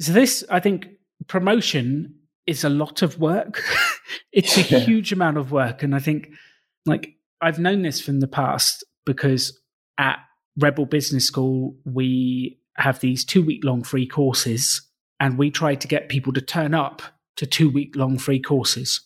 [0.00, 0.86] So this I think
[1.26, 2.14] promotion
[2.46, 3.62] is a lot of work.
[4.32, 6.30] it's a huge amount of work and I think
[6.84, 9.58] like I've known this from the past because
[9.98, 10.18] at
[10.58, 14.82] Rebel Business School we have these two week long free courses,
[15.18, 17.02] and we try to get people to turn up
[17.36, 19.00] to two week long free courses.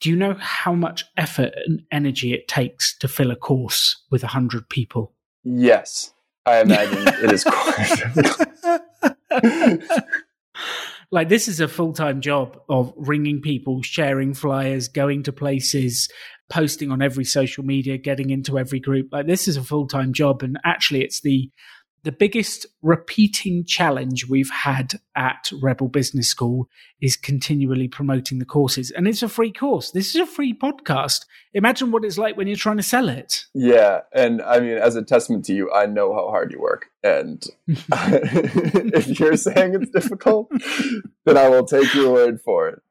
[0.00, 4.22] Do you know how much effort and energy it takes to fill a course with
[4.22, 5.12] 100 people?
[5.42, 6.12] Yes,
[6.46, 8.04] I imagine it is quite
[11.10, 16.08] like this is a full-time job of ringing people sharing flyers going to places
[16.50, 19.08] posting on every social media getting into every group.
[19.12, 21.50] Like this is a full-time job and actually it's the
[22.04, 26.68] the biggest repeating challenge we've had at Rebel Business School
[27.00, 28.90] is continually promoting the courses.
[28.90, 29.90] And it's a free course.
[29.90, 31.26] This is a free podcast.
[31.54, 33.46] Imagine what it's like when you're trying to sell it.
[33.52, 34.00] Yeah.
[34.14, 36.86] And I mean, as a testament to you, I know how hard you work.
[37.02, 40.50] And if you're saying it's difficult,
[41.24, 42.82] then I will take your word for it.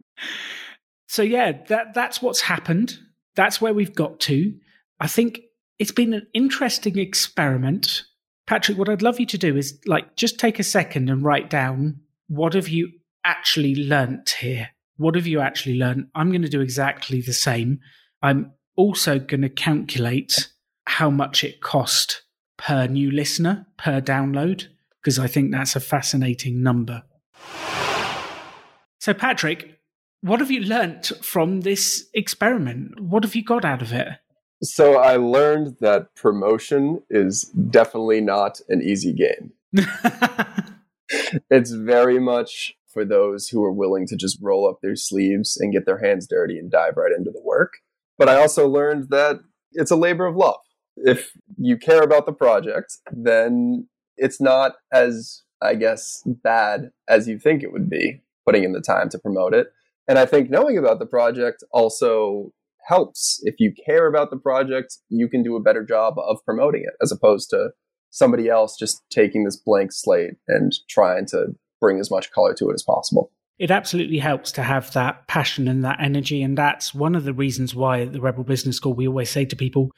[1.07, 2.97] So, yeah, that, that's what's happened.
[3.35, 4.53] That's where we've got to.
[4.99, 5.41] I think
[5.79, 8.03] it's been an interesting experiment
[8.47, 11.49] Patrick, what I'd love you to do is like just take a second and write
[11.49, 12.91] down what have you
[13.23, 14.69] actually learnt here?
[14.95, 16.07] What have you actually learned?
[16.15, 17.79] I'm going to do exactly the same.
[18.21, 20.49] I'm also going to calculate
[20.85, 22.23] how much it cost
[22.57, 24.67] per new listener, per download,
[25.01, 27.03] because I think that's a fascinating number.
[28.99, 29.79] So, Patrick,
[30.21, 32.99] what have you learnt from this experiment?
[32.99, 34.07] What have you got out of it?
[34.63, 39.51] So I learned that promotion is definitely not an easy game.
[41.51, 45.73] it's very much for those who are willing to just roll up their sleeves and
[45.73, 47.73] get their hands dirty and dive right into the work.
[48.17, 49.39] But I also learned that
[49.73, 50.59] it's a labor of love.
[50.95, 53.87] If you care about the project, then
[54.17, 58.81] it's not as, I guess, bad as you think it would be putting in the
[58.81, 59.67] time to promote it.
[60.07, 62.51] And I think knowing about the project also
[62.87, 63.39] helps.
[63.43, 66.93] If you care about the project, you can do a better job of promoting it
[67.01, 67.69] as opposed to
[68.09, 71.47] somebody else just taking this blank slate and trying to
[71.81, 73.31] bring as much color to it as possible.
[73.59, 76.41] It absolutely helps to have that passion and that energy.
[76.41, 79.45] And that's one of the reasons why at the Rebel Business School, we always say
[79.45, 79.91] to people,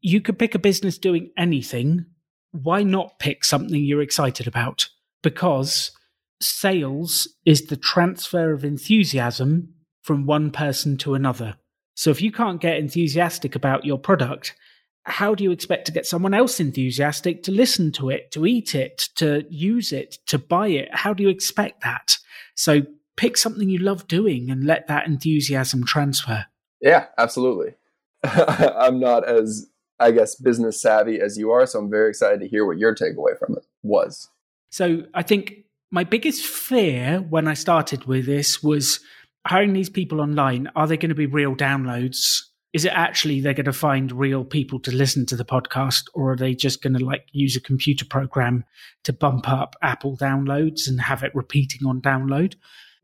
[0.00, 2.06] you could pick a business doing anything.
[2.50, 4.88] Why not pick something you're excited about?
[5.22, 5.92] Because
[6.40, 11.56] sales is the transfer of enthusiasm from one person to another.
[11.94, 14.54] So if you can't get enthusiastic about your product,
[15.04, 18.74] how do you expect to get someone else enthusiastic to listen to it, to eat
[18.74, 20.88] it, to use it, to buy it?
[20.92, 22.16] How do you expect that?
[22.54, 22.82] So
[23.16, 26.46] pick something you love doing and let that enthusiasm transfer.
[26.80, 27.74] Yeah, absolutely.
[28.24, 29.68] I'm not as,
[30.00, 31.66] I guess, business savvy as you are.
[31.66, 34.30] So I'm very excited to hear what your takeaway from it was.
[34.70, 39.00] So I think my biggest fear when I started with this was
[39.46, 42.40] hiring these people online, are they going to be real downloads?
[42.72, 46.32] Is it actually they're going to find real people to listen to the podcast, or
[46.32, 48.64] are they just going to like use a computer program
[49.04, 52.54] to bump up Apple downloads and have it repeating on download?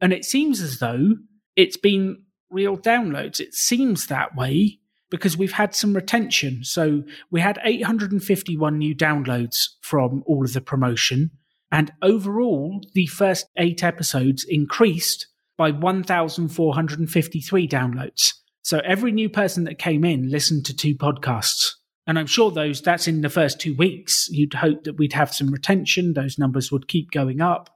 [0.01, 1.16] And it seems as though
[1.57, 3.38] it's been real downloads.
[3.38, 4.80] It seems that way
[5.11, 6.64] because we've had some retention.
[6.64, 11.30] So we had 851 new downloads from all of the promotion.
[11.72, 15.26] And overall, the first eight episodes increased
[15.61, 18.32] by 1,453 downloads.
[18.62, 21.72] So every new person that came in listened to two podcasts.
[22.06, 24.26] And I'm sure those that's in the first two weeks.
[24.30, 27.68] You'd hope that we'd have some retention, those numbers would keep going up,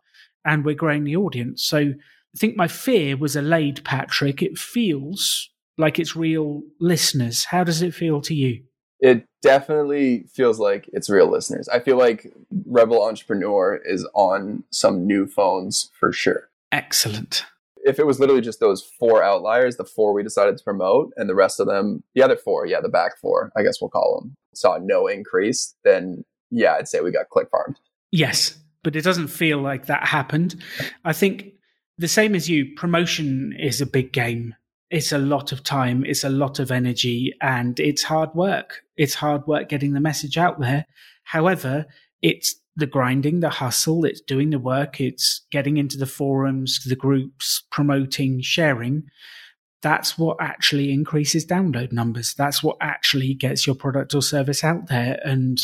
[0.47, 1.63] and we're growing the audience.
[1.63, 4.43] So I think my fear was allayed, Patrick.
[4.43, 7.45] It feels like it's real listeners.
[7.45, 8.63] How does it feel to you?
[8.99, 11.69] It definitely feels like it's real listeners.
[11.69, 12.33] I feel like
[12.65, 16.49] Rebel Entrepreneur is on some new phones for sure.
[16.73, 17.45] Excellent
[17.85, 21.29] if it was literally just those four outliers, the four we decided to promote, and
[21.29, 24.21] the rest of them, the other four, yeah, the back four, I guess we'll call
[24.21, 27.79] them, saw no increase, then yeah, I'd say we got click farmed.
[28.11, 30.63] Yes, but it doesn't feel like that happened.
[31.05, 31.53] I think
[31.99, 34.55] the same as you, promotion is a big game.
[34.91, 38.83] It's a lot of time, it's a lot of energy, and it's hard work.
[38.97, 40.87] It's hard work getting the message out there.
[41.25, 41.87] However,
[42.23, 46.97] it's the grinding, the hustle, it's doing the work, it's getting into the forums, the
[46.97, 49.05] groups, promoting, sharing.
[49.83, 52.35] That's what actually increases download numbers.
[52.35, 55.21] That's what actually gets your product or service out there.
[55.23, 55.61] And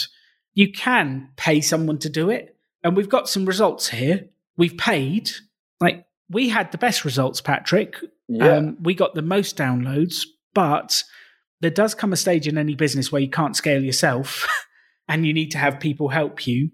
[0.55, 2.57] you can pay someone to do it.
[2.83, 4.29] and we've got some results here.
[4.57, 5.31] We've paid.
[5.81, 7.97] Like we had the best results, Patrick.
[8.29, 8.57] Yeah.
[8.57, 11.03] Um, we got the most downloads, but
[11.61, 14.47] there does come a stage in any business where you can't scale yourself
[15.09, 16.71] and you need to have people help you.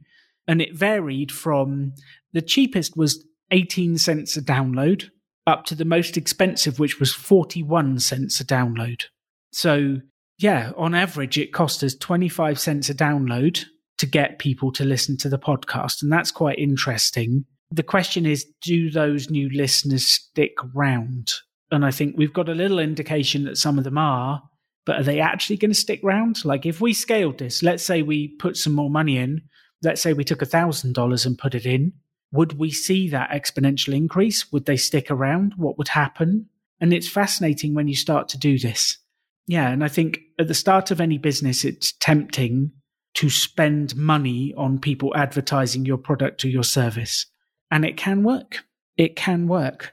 [0.48, 1.92] And it varied from
[2.32, 5.10] the cheapest was 18 cents a download
[5.46, 9.04] up to the most expensive, which was 41 cents a download.
[9.52, 9.98] So,
[10.38, 13.64] yeah, on average, it cost us 25 cents a download
[13.98, 16.02] to get people to listen to the podcast.
[16.02, 17.44] And that's quite interesting.
[17.70, 21.32] The question is do those new listeners stick around?
[21.70, 24.42] And I think we've got a little indication that some of them are,
[24.84, 26.44] but are they actually going to stick around?
[26.44, 29.42] Like, if we scaled this, let's say we put some more money in,
[29.82, 31.92] let's say we took $1,000 and put it in,
[32.32, 34.50] would we see that exponential increase?
[34.52, 35.54] Would they stick around?
[35.56, 36.48] What would happen?
[36.80, 38.98] And it's fascinating when you start to do this.
[39.46, 39.70] Yeah.
[39.70, 42.72] And I think at the start of any business, it's tempting
[43.14, 47.26] to spend money on people advertising your product or your service.
[47.70, 48.64] And it can work.
[48.96, 49.92] It can work.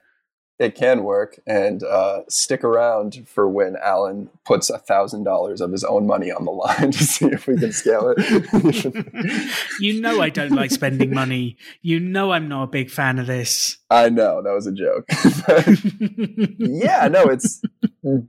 [0.59, 5.71] It can work and uh, stick around for when Alan puts a thousand dollars of
[5.71, 9.51] his own money on the line to see if we can scale it.
[9.79, 11.57] you know I don't like spending money.
[11.81, 13.77] You know I'm not a big fan of this.
[13.89, 15.05] I know that was a joke.
[16.59, 17.61] yeah, no, it's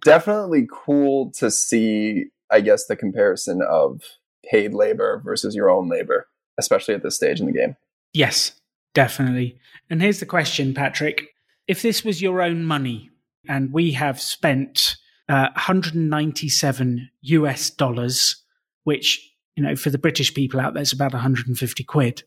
[0.04, 2.26] definitely cool to see.
[2.50, 4.02] I guess the comparison of
[4.44, 6.26] paid labor versus your own labor,
[6.58, 7.76] especially at this stage in the game.
[8.12, 8.52] Yes,
[8.94, 9.58] definitely.
[9.90, 11.33] And here's the question, Patrick.
[11.66, 13.10] If this was your own money
[13.48, 14.96] and we have spent
[15.28, 18.42] uh, 197 US dollars,
[18.84, 22.22] which, you know, for the British people out there, it's about 150 quid.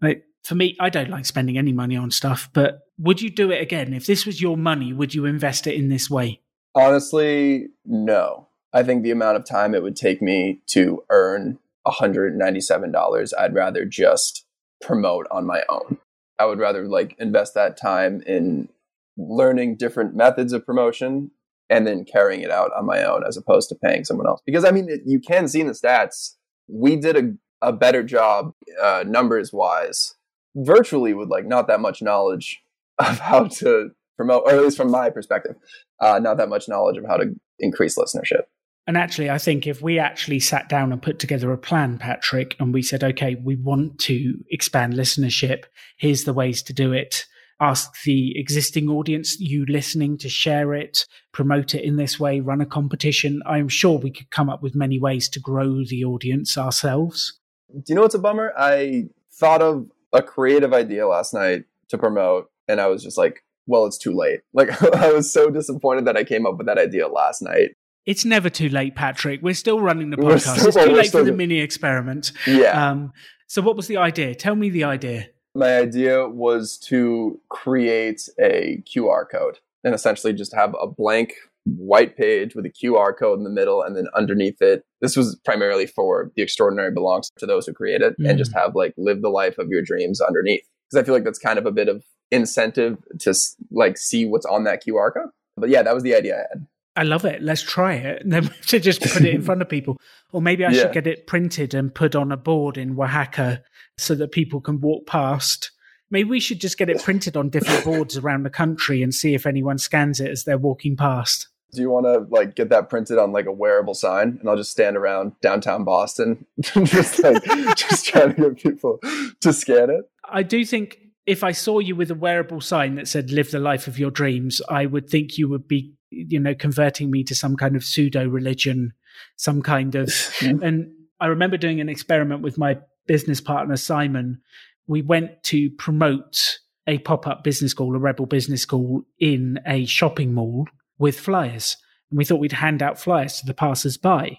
[0.00, 3.50] Like, for me, I don't like spending any money on stuff, but would you do
[3.50, 3.94] it again?
[3.94, 6.40] If this was your money, would you invest it in this way?
[6.74, 8.48] Honestly, no.
[8.72, 13.84] I think the amount of time it would take me to earn $197, I'd rather
[13.84, 14.44] just
[14.80, 15.98] promote on my own.
[16.38, 18.68] I would rather like invest that time in
[19.16, 21.30] learning different methods of promotion
[21.70, 24.42] and then carrying it out on my own as opposed to paying someone else.
[24.44, 26.34] Because I mean, it, you can see in the stats,
[26.68, 30.14] we did a, a better job uh, numbers wise,
[30.54, 32.60] virtually with like not that much knowledge
[32.98, 35.56] of how to promote, or at least from my perspective,
[36.00, 38.42] uh, not that much knowledge of how to increase listenership.
[38.86, 42.56] And actually, I think if we actually sat down and put together a plan, Patrick,
[42.58, 45.64] and we said, okay, we want to expand listenership,
[45.98, 47.26] here's the ways to do it.
[47.60, 52.60] Ask the existing audience, you listening, to share it, promote it in this way, run
[52.60, 53.40] a competition.
[53.46, 57.38] I'm sure we could come up with many ways to grow the audience ourselves.
[57.72, 58.52] Do you know what's a bummer?
[58.56, 63.44] I thought of a creative idea last night to promote, and I was just like,
[63.66, 64.40] well, it's too late.
[64.52, 67.70] Like, I was so disappointed that I came up with that idea last night.
[68.04, 69.40] It's never too late, Patrick.
[69.42, 70.58] We're still running the podcast.
[70.58, 72.32] Still, it's too late for the mini experiment.
[72.46, 72.90] Yeah.
[72.90, 73.12] Um,
[73.46, 74.34] so, what was the idea?
[74.34, 75.28] Tell me the idea.
[75.54, 81.34] My idea was to create a QR code and essentially just have a blank
[81.64, 85.38] white page with a QR code in the middle, and then underneath it, this was
[85.44, 88.28] primarily for the extraordinary belongs to those who create it, mm.
[88.28, 90.64] and just have like live the life of your dreams underneath.
[90.90, 93.34] Because I feel like that's kind of a bit of incentive to
[93.70, 95.30] like see what's on that QR code.
[95.56, 96.66] But yeah, that was the idea I had.
[96.94, 97.42] I love it.
[97.42, 98.22] Let's try it.
[98.22, 99.98] And then to just put it in front of people.
[100.32, 100.82] Or maybe I yeah.
[100.82, 103.62] should get it printed and put on a board in Oaxaca
[103.98, 105.70] so that people can walk past.
[106.10, 109.34] Maybe we should just get it printed on different boards around the country and see
[109.34, 111.48] if anyone scans it as they're walking past.
[111.72, 114.58] Do you want to like get that printed on like a wearable sign and I'll
[114.58, 117.42] just stand around downtown Boston just like
[117.76, 118.98] just trying to get people
[119.40, 120.02] to scan it?
[120.28, 123.58] I do think if I saw you with a wearable sign that said live the
[123.58, 127.34] life of your dreams, I would think you would be you know, converting me to
[127.34, 128.92] some kind of pseudo religion,
[129.36, 130.12] some kind of.
[130.40, 134.40] and I remember doing an experiment with my business partner, Simon.
[134.86, 139.84] We went to promote a pop up business school, a rebel business school in a
[139.86, 140.66] shopping mall
[140.98, 141.76] with flyers.
[142.10, 144.38] And we thought we'd hand out flyers to the passers by.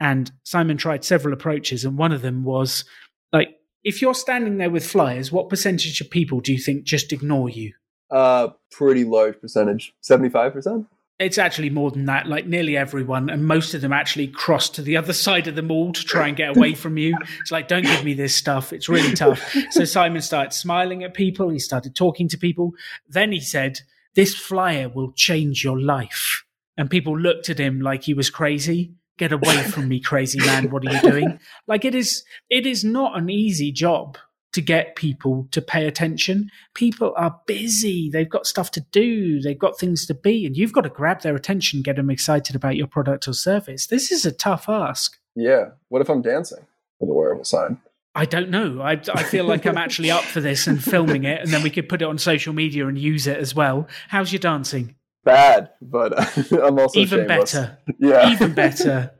[0.00, 1.84] And Simon tried several approaches.
[1.84, 2.84] And one of them was
[3.32, 7.12] like, if you're standing there with flyers, what percentage of people do you think just
[7.12, 7.72] ignore you?
[8.10, 10.86] Uh, pretty large percentage, 75%.
[11.18, 12.26] It's actually more than that.
[12.26, 15.62] Like nearly everyone, and most of them actually cross to the other side of the
[15.62, 17.16] mall to try and get away from you.
[17.40, 18.72] It's like, don't give me this stuff.
[18.72, 19.54] It's really tough.
[19.70, 21.50] So Simon started smiling at people.
[21.50, 22.72] He started talking to people.
[23.08, 23.80] Then he said,
[24.14, 26.44] This flyer will change your life.
[26.76, 28.94] And people looked at him like he was crazy.
[29.16, 30.70] Get away from me, crazy man.
[30.70, 31.38] What are you doing?
[31.68, 34.18] Like it is, it is not an easy job
[34.54, 36.48] to get people to pay attention.
[36.74, 38.08] People are busy.
[38.08, 39.40] They've got stuff to do.
[39.40, 40.46] They've got things to be.
[40.46, 43.86] And you've got to grab their attention, get them excited about your product or service.
[43.86, 45.18] This is a tough ask.
[45.34, 45.70] Yeah.
[45.88, 46.64] What if I'm dancing
[47.00, 47.80] with a wearable sign?
[48.14, 48.80] I don't know.
[48.80, 51.70] I, I feel like I'm actually up for this and filming it, and then we
[51.70, 53.88] could put it on social media and use it as well.
[54.06, 54.94] How's your dancing?
[55.24, 57.52] Bad, but uh, I'm also even shameless.
[57.52, 57.78] better.
[57.98, 59.10] Yeah, even better.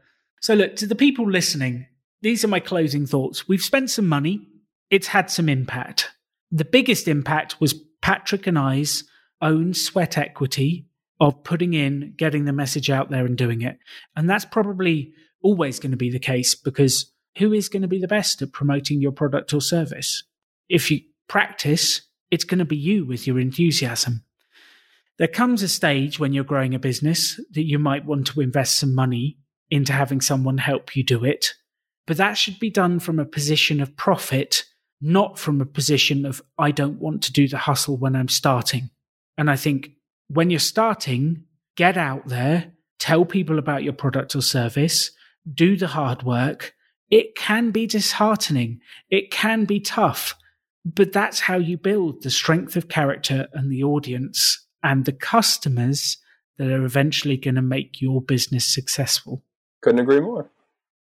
[0.40, 1.86] So, look to the people listening.
[2.22, 3.48] These are my closing thoughts.
[3.48, 4.46] We've spent some money.
[4.94, 6.12] It's had some impact.
[6.52, 9.02] The biggest impact was Patrick and I's
[9.42, 10.86] own sweat equity
[11.18, 13.76] of putting in, getting the message out there, and doing it.
[14.14, 17.98] And that's probably always going to be the case because who is going to be
[17.98, 20.22] the best at promoting your product or service?
[20.68, 24.22] If you practice, it's going to be you with your enthusiasm.
[25.18, 28.78] There comes a stage when you're growing a business that you might want to invest
[28.78, 29.38] some money
[29.72, 31.54] into having someone help you do it.
[32.06, 34.66] But that should be done from a position of profit,
[35.04, 38.88] not from a position of, I don't want to do the hustle when I'm starting.
[39.36, 39.90] And I think
[40.28, 41.44] when you're starting,
[41.76, 45.10] get out there, tell people about your product or service,
[45.52, 46.74] do the hard work,
[47.10, 48.80] it can be disheartening.
[49.10, 50.34] It can be tough,
[50.86, 56.16] but that's how you build the strength of character and the audience and the customers
[56.56, 59.42] that are eventually going to make your business successful.
[59.82, 60.50] Couldn't agree more.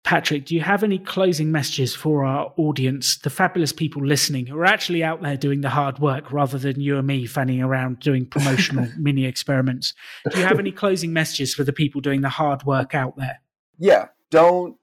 [0.02, 4.56] Patrick, do you have any closing messages for our audience, the fabulous people listening who
[4.56, 8.00] are actually out there doing the hard work rather than you and me fanning around
[8.00, 9.92] doing promotional mini experiments?
[10.30, 13.40] Do you have any closing messages for the people doing the hard work out there?
[13.78, 14.76] Yeah, don't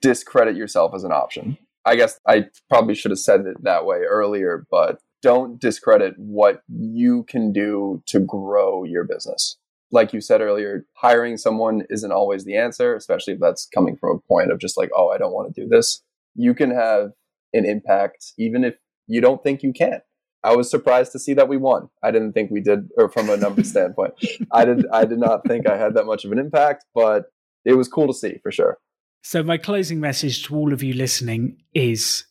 [0.00, 1.58] discredit yourself as an option.
[1.84, 6.62] I guess I probably should have said it that way earlier, but don't discredit what
[6.68, 9.56] you can do to grow your business.
[9.92, 14.16] Like you said earlier, hiring someone isn't always the answer, especially if that's coming from
[14.16, 16.02] a point of just like, oh, I don't want to do this.
[16.34, 17.10] You can have
[17.52, 18.74] an impact even if
[19.06, 20.00] you don't think you can.
[20.44, 21.88] I was surprised to see that we won.
[22.02, 24.14] I didn't think we did, or from a numbers standpoint,
[24.50, 24.86] I did.
[24.92, 27.26] I did not think I had that much of an impact, but
[27.64, 28.78] it was cool to see for sure.
[29.22, 32.24] So, my closing message to all of you listening is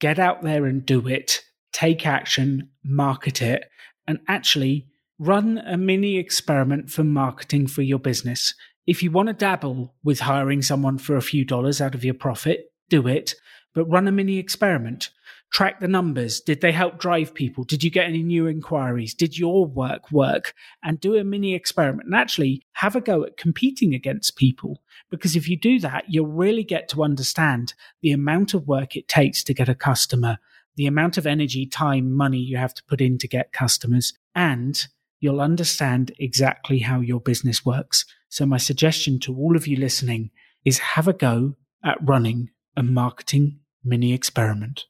[0.00, 1.42] get out there and do it,
[1.72, 3.64] take action, market it,
[4.06, 4.86] and actually
[5.18, 8.54] run a mini experiment for marketing for your business.
[8.86, 12.14] If you want to dabble with hiring someone for a few dollars out of your
[12.14, 13.34] profit, do it,
[13.74, 15.10] but run a mini experiment
[15.54, 16.40] track the numbers.
[16.40, 17.62] Did they help drive people?
[17.62, 19.14] Did you get any new inquiries?
[19.14, 20.52] Did your work work?
[20.82, 24.82] And do a mini experiment and actually have a go at competing against people.
[25.10, 29.06] Because if you do that, you'll really get to understand the amount of work it
[29.06, 30.38] takes to get a customer,
[30.74, 34.88] the amount of energy, time, money you have to put in to get customers, and
[35.24, 38.04] you'll understand exactly how your business works.
[38.28, 40.30] So my suggestion to all of you listening
[40.66, 44.84] is have a go at running a marketing mini experiment.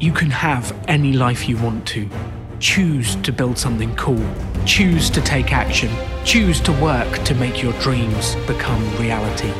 [0.00, 2.10] You can have any life you want to.
[2.58, 4.26] Choose to build something cool.
[4.66, 5.90] Choose to take action.
[6.24, 9.52] Choose to work to make your dreams become reality.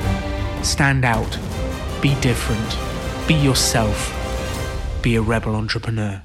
[0.65, 1.39] Stand out.
[2.03, 2.77] Be different.
[3.29, 4.13] Be yourself.
[5.03, 6.21] Be a rebel entrepreneur.